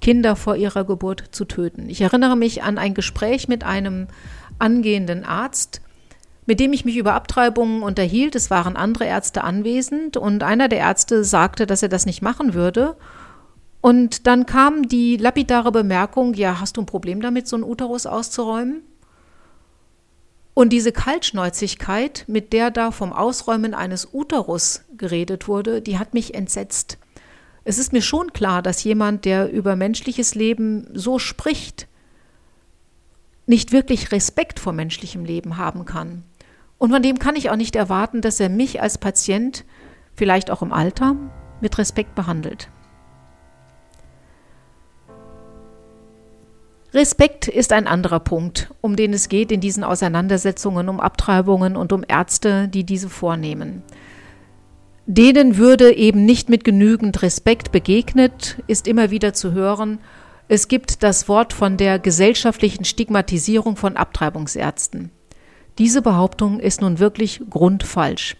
Kinder 0.00 0.36
vor 0.36 0.56
ihrer 0.56 0.84
Geburt 0.84 1.24
zu 1.32 1.44
töten. 1.44 1.90
Ich 1.90 2.00
erinnere 2.00 2.36
mich 2.36 2.62
an 2.62 2.78
ein 2.78 2.94
Gespräch 2.94 3.48
mit 3.48 3.64
einem 3.64 4.06
angehenden 4.58 5.24
Arzt, 5.24 5.82
mit 6.46 6.60
dem 6.60 6.72
ich 6.72 6.84
mich 6.84 6.96
über 6.96 7.14
Abtreibungen 7.14 7.82
unterhielt. 7.82 8.34
Es 8.34 8.50
waren 8.50 8.76
andere 8.76 9.04
Ärzte 9.04 9.44
anwesend 9.44 10.16
und 10.16 10.42
einer 10.42 10.68
der 10.68 10.78
Ärzte 10.78 11.24
sagte, 11.24 11.66
dass 11.66 11.82
er 11.82 11.88
das 11.88 12.06
nicht 12.06 12.22
machen 12.22 12.54
würde 12.54 12.96
und 13.80 14.26
dann 14.26 14.46
kam 14.46 14.88
die 14.88 15.16
lapidare 15.16 15.72
Bemerkung, 15.72 16.34
ja, 16.34 16.60
hast 16.60 16.76
du 16.76 16.82
ein 16.82 16.86
Problem 16.86 17.22
damit, 17.22 17.48
so 17.48 17.56
einen 17.56 17.64
Uterus 17.64 18.06
auszuräumen? 18.06 18.82
Und 20.52 20.70
diese 20.70 20.92
Kaltschnäuzigkeit, 20.92 22.24
mit 22.26 22.52
der 22.52 22.70
da 22.70 22.90
vom 22.90 23.12
Ausräumen 23.12 23.72
eines 23.72 24.08
Uterus 24.12 24.82
geredet 24.96 25.48
wurde, 25.48 25.80
die 25.80 25.98
hat 25.98 26.12
mich 26.12 26.34
entsetzt. 26.34 26.98
Es 27.64 27.78
ist 27.78 27.92
mir 27.92 28.02
schon 28.02 28.32
klar, 28.32 28.60
dass 28.60 28.84
jemand, 28.84 29.24
der 29.24 29.50
über 29.50 29.76
menschliches 29.76 30.34
Leben 30.34 30.86
so 30.92 31.18
spricht, 31.18 31.86
nicht 33.46 33.72
wirklich 33.72 34.12
Respekt 34.12 34.60
vor 34.60 34.72
menschlichem 34.72 35.24
Leben 35.24 35.56
haben 35.56 35.84
kann. 35.86 36.24
Und 36.78 36.90
von 36.90 37.02
dem 37.02 37.18
kann 37.18 37.36
ich 37.36 37.50
auch 37.50 37.56
nicht 37.56 37.76
erwarten, 37.76 38.20
dass 38.20 38.40
er 38.40 38.48
mich 38.48 38.82
als 38.82 38.98
Patient, 38.98 39.64
vielleicht 40.14 40.50
auch 40.50 40.62
im 40.62 40.72
Alter, 40.72 41.16
mit 41.60 41.78
Respekt 41.78 42.14
behandelt. 42.14 42.68
Respekt 46.92 47.46
ist 47.46 47.72
ein 47.72 47.86
anderer 47.86 48.18
Punkt, 48.18 48.70
um 48.80 48.96
den 48.96 49.12
es 49.12 49.28
geht 49.28 49.52
in 49.52 49.60
diesen 49.60 49.84
Auseinandersetzungen 49.84 50.88
um 50.88 50.98
Abtreibungen 50.98 51.76
und 51.76 51.92
um 51.92 52.04
Ärzte, 52.06 52.66
die 52.66 52.84
diese 52.84 53.08
vornehmen. 53.08 53.82
Denen 55.06 55.56
würde 55.56 55.94
eben 55.94 56.24
nicht 56.24 56.48
mit 56.48 56.64
genügend 56.64 57.22
Respekt 57.22 57.70
begegnet, 57.70 58.62
ist 58.66 58.88
immer 58.88 59.10
wieder 59.10 59.32
zu 59.32 59.52
hören. 59.52 59.98
Es 60.48 60.66
gibt 60.66 61.04
das 61.04 61.28
Wort 61.28 61.52
von 61.52 61.76
der 61.76 62.00
gesellschaftlichen 62.00 62.84
Stigmatisierung 62.84 63.76
von 63.76 63.96
Abtreibungsärzten. 63.96 65.10
Diese 65.78 66.02
Behauptung 66.02 66.58
ist 66.58 66.80
nun 66.80 66.98
wirklich 66.98 67.40
grundfalsch. 67.48 68.36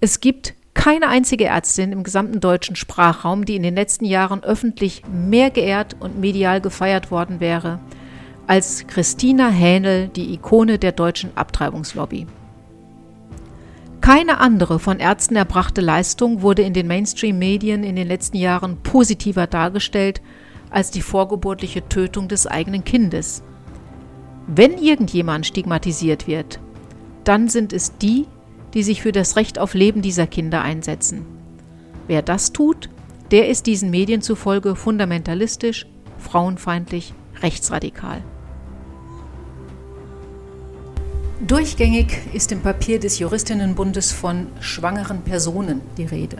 Es 0.00 0.20
gibt 0.20 0.54
keine 0.78 1.08
einzige 1.08 1.46
Ärztin 1.46 1.90
im 1.90 2.04
gesamten 2.04 2.38
deutschen 2.38 2.76
Sprachraum, 2.76 3.44
die 3.44 3.56
in 3.56 3.64
den 3.64 3.74
letzten 3.74 4.04
Jahren 4.04 4.44
öffentlich 4.44 5.02
mehr 5.12 5.50
geehrt 5.50 5.96
und 5.98 6.20
medial 6.20 6.60
gefeiert 6.60 7.10
worden 7.10 7.40
wäre 7.40 7.80
als 8.46 8.86
Christina 8.86 9.48
Hähnel, 9.50 10.06
die 10.06 10.32
Ikone 10.32 10.78
der 10.78 10.92
deutschen 10.92 11.36
Abtreibungslobby. 11.36 12.28
Keine 14.00 14.38
andere 14.38 14.78
von 14.78 15.00
Ärzten 15.00 15.34
erbrachte 15.34 15.80
Leistung 15.80 16.42
wurde 16.42 16.62
in 16.62 16.74
den 16.74 16.86
Mainstream-Medien 16.86 17.82
in 17.82 17.96
den 17.96 18.06
letzten 18.06 18.36
Jahren 18.36 18.78
positiver 18.84 19.48
dargestellt 19.48 20.22
als 20.70 20.92
die 20.92 21.02
vorgeburtliche 21.02 21.88
Tötung 21.88 22.28
des 22.28 22.46
eigenen 22.46 22.84
Kindes. 22.84 23.42
Wenn 24.46 24.78
irgendjemand 24.78 25.44
stigmatisiert 25.44 26.28
wird, 26.28 26.60
dann 27.24 27.48
sind 27.48 27.72
es 27.72 27.98
die, 27.98 28.26
die 28.74 28.82
sich 28.82 29.02
für 29.02 29.12
das 29.12 29.36
Recht 29.36 29.58
auf 29.58 29.74
Leben 29.74 30.02
dieser 30.02 30.26
Kinder 30.26 30.62
einsetzen. 30.62 31.24
Wer 32.06 32.22
das 32.22 32.52
tut, 32.52 32.88
der 33.30 33.48
ist 33.48 33.66
diesen 33.66 33.90
Medien 33.90 34.22
zufolge 34.22 34.74
fundamentalistisch, 34.76 35.86
frauenfeindlich, 36.18 37.12
rechtsradikal. 37.42 38.22
Durchgängig 41.46 42.18
ist 42.32 42.50
im 42.50 42.62
Papier 42.62 42.98
des 42.98 43.18
Juristinnenbundes 43.20 44.10
von 44.10 44.48
schwangeren 44.60 45.22
Personen 45.22 45.82
die 45.96 46.04
Rede. 46.04 46.38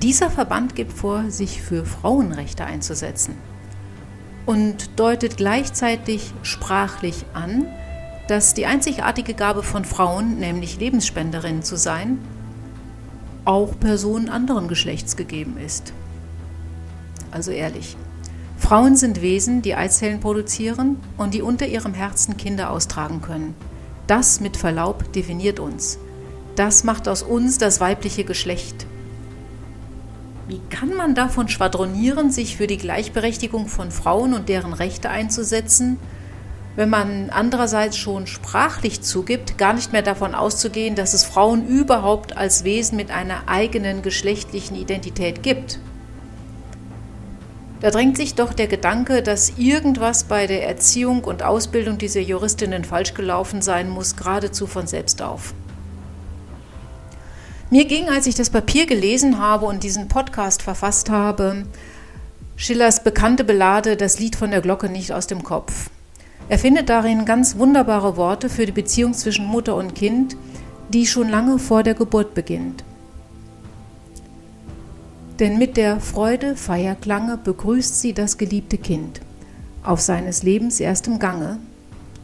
Dieser 0.00 0.30
Verband 0.30 0.74
gibt 0.74 0.92
vor, 0.92 1.30
sich 1.30 1.60
für 1.60 1.84
Frauenrechte 1.84 2.64
einzusetzen 2.64 3.34
und 4.46 4.98
deutet 4.98 5.36
gleichzeitig 5.36 6.32
sprachlich 6.42 7.24
an, 7.34 7.66
dass 8.28 8.54
die 8.54 8.66
einzigartige 8.66 9.34
Gabe 9.34 9.62
von 9.62 9.84
Frauen, 9.84 10.38
nämlich 10.38 10.78
Lebensspenderinnen 10.80 11.62
zu 11.62 11.76
sein, 11.76 12.18
auch 13.44 13.78
Personen 13.78 14.28
anderen 14.28 14.68
Geschlechts 14.68 15.16
gegeben 15.16 15.56
ist. 15.58 15.92
Also 17.30 17.52
ehrlich. 17.52 17.96
Frauen 18.58 18.96
sind 18.96 19.22
Wesen, 19.22 19.62
die 19.62 19.74
Eizellen 19.74 20.20
produzieren 20.20 20.96
und 21.16 21.34
die 21.34 21.42
unter 21.42 21.66
ihrem 21.66 21.94
Herzen 21.94 22.36
Kinder 22.36 22.70
austragen 22.70 23.20
können. 23.20 23.54
Das 24.06 24.40
mit 24.40 24.56
Verlaub 24.56 25.12
definiert 25.12 25.60
uns. 25.60 25.98
Das 26.56 26.82
macht 26.82 27.06
aus 27.06 27.22
uns 27.22 27.58
das 27.58 27.80
weibliche 27.80 28.24
Geschlecht. 28.24 28.86
Wie 30.48 30.60
kann 30.70 30.94
man 30.94 31.14
davon 31.14 31.48
schwadronieren, 31.48 32.30
sich 32.30 32.56
für 32.56 32.66
die 32.66 32.78
Gleichberechtigung 32.78 33.66
von 33.66 33.90
Frauen 33.90 34.32
und 34.32 34.48
deren 34.48 34.72
Rechte 34.72 35.10
einzusetzen, 35.10 35.98
wenn 36.76 36.90
man 36.90 37.30
andererseits 37.30 37.96
schon 37.96 38.26
sprachlich 38.26 39.00
zugibt, 39.00 39.56
gar 39.56 39.72
nicht 39.72 39.92
mehr 39.92 40.02
davon 40.02 40.34
auszugehen, 40.34 40.94
dass 40.94 41.14
es 41.14 41.24
Frauen 41.24 41.66
überhaupt 41.66 42.36
als 42.36 42.64
Wesen 42.64 42.96
mit 42.96 43.10
einer 43.10 43.48
eigenen 43.48 44.02
geschlechtlichen 44.02 44.76
Identität 44.76 45.42
gibt. 45.42 45.80
Da 47.80 47.90
drängt 47.90 48.16
sich 48.16 48.34
doch 48.34 48.52
der 48.52 48.68
Gedanke, 48.68 49.22
dass 49.22 49.58
irgendwas 49.58 50.24
bei 50.24 50.46
der 50.46 50.66
Erziehung 50.66 51.24
und 51.24 51.42
Ausbildung 51.42 51.98
dieser 51.98 52.20
Juristinnen 52.20 52.84
falsch 52.84 53.14
gelaufen 53.14 53.62
sein 53.62 53.88
muss, 53.88 54.16
geradezu 54.16 54.66
von 54.66 54.86
selbst 54.86 55.22
auf. 55.22 55.54
Mir 57.70 57.86
ging, 57.86 58.08
als 58.08 58.26
ich 58.26 58.34
das 58.34 58.50
Papier 58.50 58.86
gelesen 58.86 59.38
habe 59.38 59.66
und 59.66 59.82
diesen 59.82 60.08
Podcast 60.08 60.62
verfasst 60.62 61.10
habe, 61.10 61.64
Schillers 62.54 63.02
bekannte 63.02 63.44
Belade 63.44 63.96
Das 63.96 64.18
Lied 64.18 64.36
von 64.36 64.50
der 64.50 64.62
Glocke 64.62 64.88
nicht 64.88 65.12
aus 65.12 65.26
dem 65.26 65.42
Kopf. 65.42 65.90
Er 66.48 66.58
findet 66.58 66.88
darin 66.88 67.24
ganz 67.24 67.58
wunderbare 67.58 68.16
Worte 68.16 68.48
für 68.48 68.66
die 68.66 68.72
Beziehung 68.72 69.14
zwischen 69.14 69.46
Mutter 69.46 69.74
und 69.74 69.94
Kind, 69.94 70.36
die 70.90 71.06
schon 71.06 71.28
lange 71.28 71.58
vor 71.58 71.82
der 71.82 71.94
Geburt 71.94 72.34
beginnt. 72.34 72.84
Denn 75.40 75.58
mit 75.58 75.76
der 75.76 76.00
Freude 76.00 76.56
Feierklange 76.56 77.36
begrüßt 77.36 78.00
sie 78.00 78.12
das 78.12 78.38
geliebte 78.38 78.78
Kind 78.78 79.20
auf 79.86 80.00
seines 80.00 80.42
Lebens 80.42 80.80
erstem 80.80 81.18
Gange, 81.18 81.58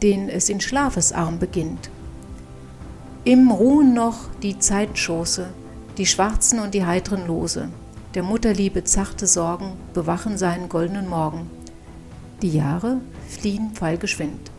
den 0.01 0.27
es 0.27 0.49
in 0.49 0.59
Schlafesarm 0.59 1.39
beginnt. 1.39 1.89
Im 3.23 3.51
ruhen 3.51 3.93
noch 3.93 4.29
die 4.41 4.59
Zeitschoße, 4.59 5.47
die 5.97 6.05
schwarzen 6.05 6.59
und 6.59 6.73
die 6.73 6.85
heiteren 6.85 7.25
Lose, 7.25 7.69
der 8.15 8.23
Mutterliebe 8.23 8.83
zarte 8.83 9.27
Sorgen 9.27 9.73
bewachen 9.93 10.37
seinen 10.37 10.67
goldenen 10.67 11.07
Morgen. 11.07 11.49
Die 12.41 12.51
Jahre 12.51 12.97
fliehen 13.33 13.71
pfeilgeschwind. 13.73 14.51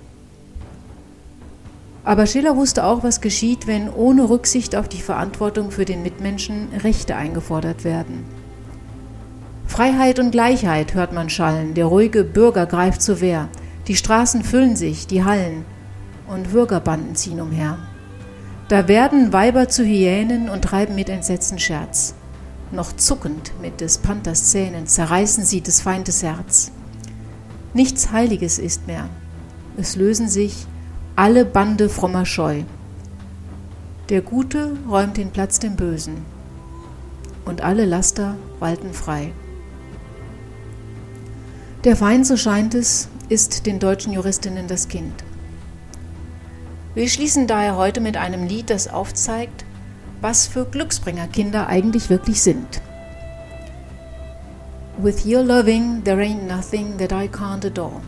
Aber 2.05 2.27
Schiller 2.27 2.57
wusste 2.57 2.85
auch, 2.85 3.03
was 3.03 3.21
geschieht, 3.23 3.67
wenn 3.67 3.89
ohne 3.89 4.29
Rücksicht 4.29 4.77
auf 4.77 4.89
die 4.89 5.01
Verantwortung 5.01 5.71
für 5.71 5.87
den 5.87 6.03
Mitmenschen 6.03 6.69
Rechte 6.83 7.17
eingefordert 7.17 7.85
werden. 7.85 8.25
Freiheit 9.67 10.19
und 10.19 10.31
Gleichheit 10.31 10.95
hört 10.95 11.13
man 11.13 11.31
schallen, 11.31 11.75
der 11.75 11.87
ruhige 11.87 12.23
Bürger 12.23 12.67
greift 12.67 13.01
zur 13.01 13.21
Wehr, 13.21 13.49
die 13.89 13.97
Straßen 13.97 14.45
füllen 14.45 14.77
sich, 14.77 15.07
die 15.07 15.25
Hallen, 15.25 15.65
und 16.29 16.53
Bürgerbanden 16.53 17.17
ziehen 17.17 17.41
umher. 17.41 17.79
Da 18.69 18.89
werden 18.89 19.33
Weiber 19.33 19.69
zu 19.69 19.85
Hyänen 19.85 20.49
und 20.49 20.63
treiben 20.63 20.95
mit 20.95 21.09
Entsetzen 21.09 21.59
Scherz. 21.59 22.15
Noch 22.71 22.95
zuckend 22.95 23.53
mit 23.61 23.81
des 23.81 23.99
Panthers 23.99 24.51
Zähnen 24.51 24.87
zerreißen 24.87 25.45
sie 25.45 25.61
des 25.61 25.81
Feindes 25.81 26.23
Herz. 26.23 26.73
Nichts 27.75 28.13
Heiliges 28.13 28.61
ist 28.61 28.87
mehr. 28.87 29.09
Es 29.77 29.97
lösen 29.97 30.29
sich 30.29 30.67
alle 31.17 31.45
Bande 31.45 31.89
frommer 31.89 32.25
Scheu. 32.25 32.63
Der 34.11 34.21
Gute 34.21 34.77
räumt 34.89 35.17
den 35.17 35.31
Platz 35.31 35.59
dem 35.59 35.75
Bösen 35.75 36.19
und 37.45 37.63
alle 37.63 37.85
Laster 37.85 38.37
walten 38.61 38.93
frei. 38.93 39.33
Der 41.83 41.97
Feind, 41.97 42.27
so 42.27 42.37
scheint 42.37 42.77
es, 42.77 43.09
ist 43.29 43.67
den 43.67 43.81
deutschen 43.81 44.13
Juristinnen 44.13 44.69
das 44.69 44.87
Kind. 44.87 45.25
Wir 46.95 47.09
schließen 47.09 47.49
daher 47.49 47.77
heute 47.77 48.01
mit 48.01 48.17
einem 48.17 48.47
Lied, 48.47 48.71
das 48.71 48.87
aufzeigt, 48.87 49.65
was 50.21 50.47
für 50.47 50.65
Glücksbringer 50.65 51.27
Kinder 51.27 51.67
eigentlich 51.67 52.09
wirklich 52.09 52.41
sind. 52.41 52.81
With 54.97 55.27
your 55.27 55.43
loving, 55.43 56.03
there 56.05 56.21
ain't 56.21 56.45
nothing 56.45 56.99
that 56.99 57.13
I 57.13 57.27
can't 57.27 57.65
adore. 57.65 58.01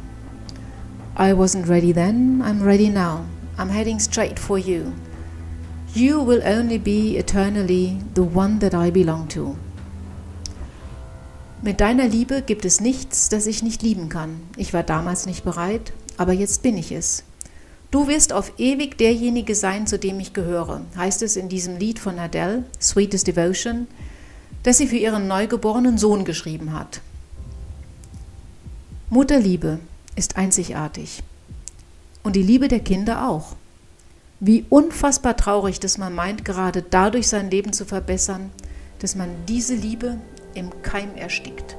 I 1.17 1.33
wasn't 1.33 1.67
ready 1.67 1.91
then, 1.91 2.41
I'm 2.45 2.63
ready 2.63 2.89
now. 2.89 3.25
I'm 3.59 3.71
heading 3.71 3.99
straight 3.99 4.39
for 4.39 4.57
you. 4.57 4.93
You 5.95 6.21
will 6.21 6.43
only 6.45 6.79
be 6.79 7.17
eternally 7.17 7.99
the 8.15 8.23
one 8.23 8.61
that 8.61 8.73
I 8.73 8.93
belong 8.93 9.27
to. 9.31 9.57
Mit 11.61 11.81
deiner 11.81 12.07
Liebe 12.07 12.43
gibt 12.43 12.65
es 12.65 12.81
nichts, 12.81 13.31
das 13.31 13.49
ich 13.49 13.65
nicht 13.65 13.83
lieben 13.83 14.09
kann. 14.09 14.43
Ich 14.57 14.73
war 14.73 14.85
damals 14.85 15.27
nicht 15.27 15.43
bereit, 15.43 15.93
aber 16.17 16.35
jetzt 16.35 16.63
bin 16.63 16.79
ich 16.79 16.93
es. 16.93 17.25
Du 17.91 18.07
wirst 18.07 18.33
auf 18.33 18.53
ewig 18.59 18.97
derjenige 18.97 19.57
sein, 19.57 19.89
zu 19.89 19.99
dem 19.99 20.21
ich 20.21 20.35
gehöre, 20.35 20.83
heißt 20.97 21.23
es 21.23 21.37
in 21.37 21.49
diesem 21.49 21.79
Lied 21.79 21.99
von 21.99 22.21
Adele, 22.21 22.65
Sweetest 22.81 23.27
Devotion, 23.27 23.89
das 24.67 24.79
sie 24.79 24.89
für 24.89 24.97
ihren 24.97 25.29
neugeborenen 25.29 25.97
Sohn 25.97 26.25
geschrieben 26.25 26.73
hat. 26.73 27.01
Mutterliebe 29.11 29.79
ist 30.17 30.37
einzigartig. 30.37 31.23
Und 32.25 32.35
die 32.35 32.43
Liebe 32.43 32.67
der 32.67 32.81
Kinder 32.81 33.29
auch. 33.29 33.55
Wie 34.41 34.65
unfassbar 34.69 35.37
traurig, 35.37 35.79
dass 35.79 35.99
man 35.99 36.17
meint, 36.17 36.45
gerade 36.45 36.83
dadurch 36.83 37.29
sein 37.29 37.49
Leben 37.49 37.73
zu 37.73 37.85
verbessern, 37.85 38.51
dass 38.99 39.15
man 39.15 39.29
diese 39.47 39.77
Liebe 39.77 40.19
im 40.55 40.83
Keim 40.83 41.15
erstickt. 41.15 41.77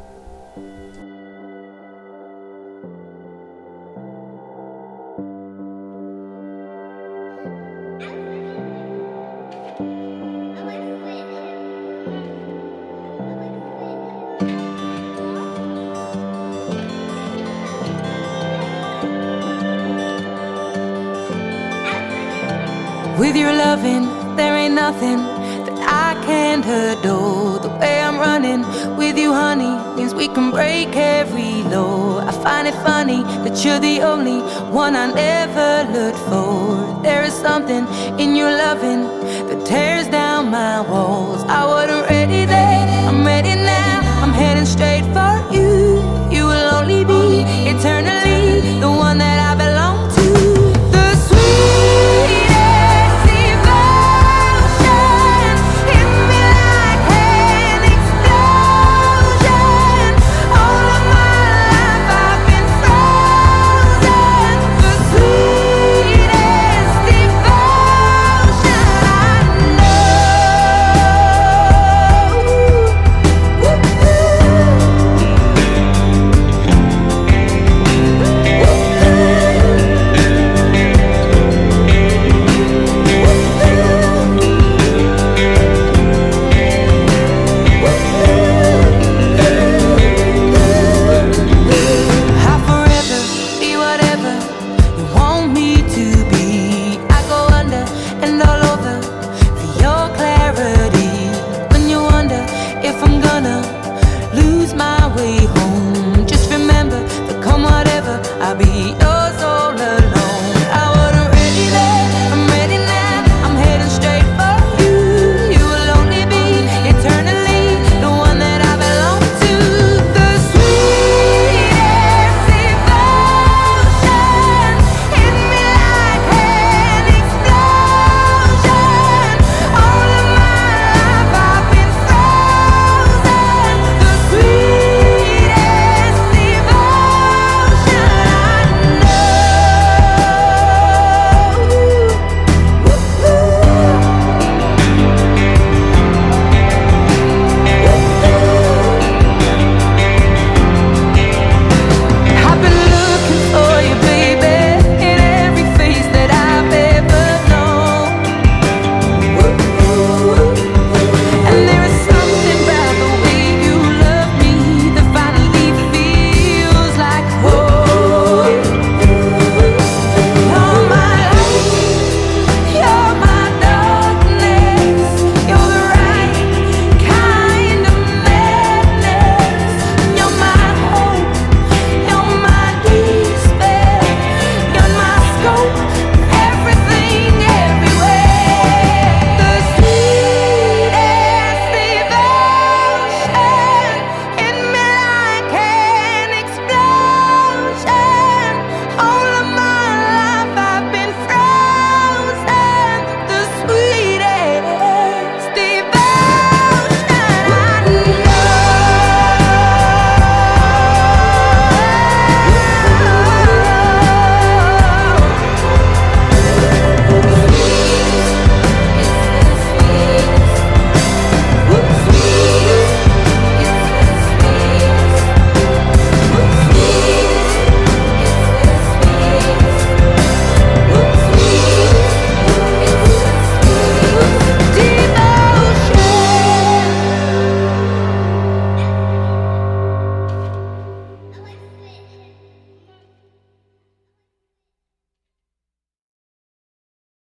With 23.18 23.36
your 23.36 23.52
loving, 23.52 24.36
there 24.36 24.56
ain't 24.56 24.76
nothing 24.76 25.18
that 25.66 25.80
I 25.82 26.14
can't 26.24 26.64
adore. 26.64 27.58
The 27.58 27.70
way 27.70 28.00
I'm 28.00 28.20
running 28.20 28.62
with 28.96 29.18
you, 29.18 29.34
honey, 29.34 29.74
means 29.96 30.14
we 30.14 30.28
can 30.28 30.52
break 30.52 30.96
every 30.96 31.64
law. 31.64 32.20
I 32.20 32.32
find 32.32 32.68
it 32.68 32.76
funny 32.86 33.24
that 33.44 33.66
you're 33.66 33.80
the 33.80 34.02
only 34.02 34.42
one 34.72 34.96
I 34.96 35.08
never 35.12 35.92
looked 35.92 36.20
for. 36.30 37.02
There 37.02 37.24
is 37.24 37.34
something 37.34 37.88
in 38.20 38.36
your 38.36 38.52
loving 38.52 39.02
that 39.48 39.66
tears 39.66 40.08
down 40.10 40.52
my 40.52 40.82
walls. 40.82 41.42
I 41.48 41.66
wasn't 41.66 42.08
ready 42.12 42.46
then, 42.46 43.08
I'm 43.10 43.26
ready 43.26 43.56
now. 43.56 44.22
I'm 44.22 44.32
heading 44.32 44.68
straight 44.68 45.06
for 45.16 45.34
you. 45.52 46.06
You 46.30 46.46
will 46.46 46.68
only 46.76 47.04
be 47.04 47.44
eternally 47.68 47.97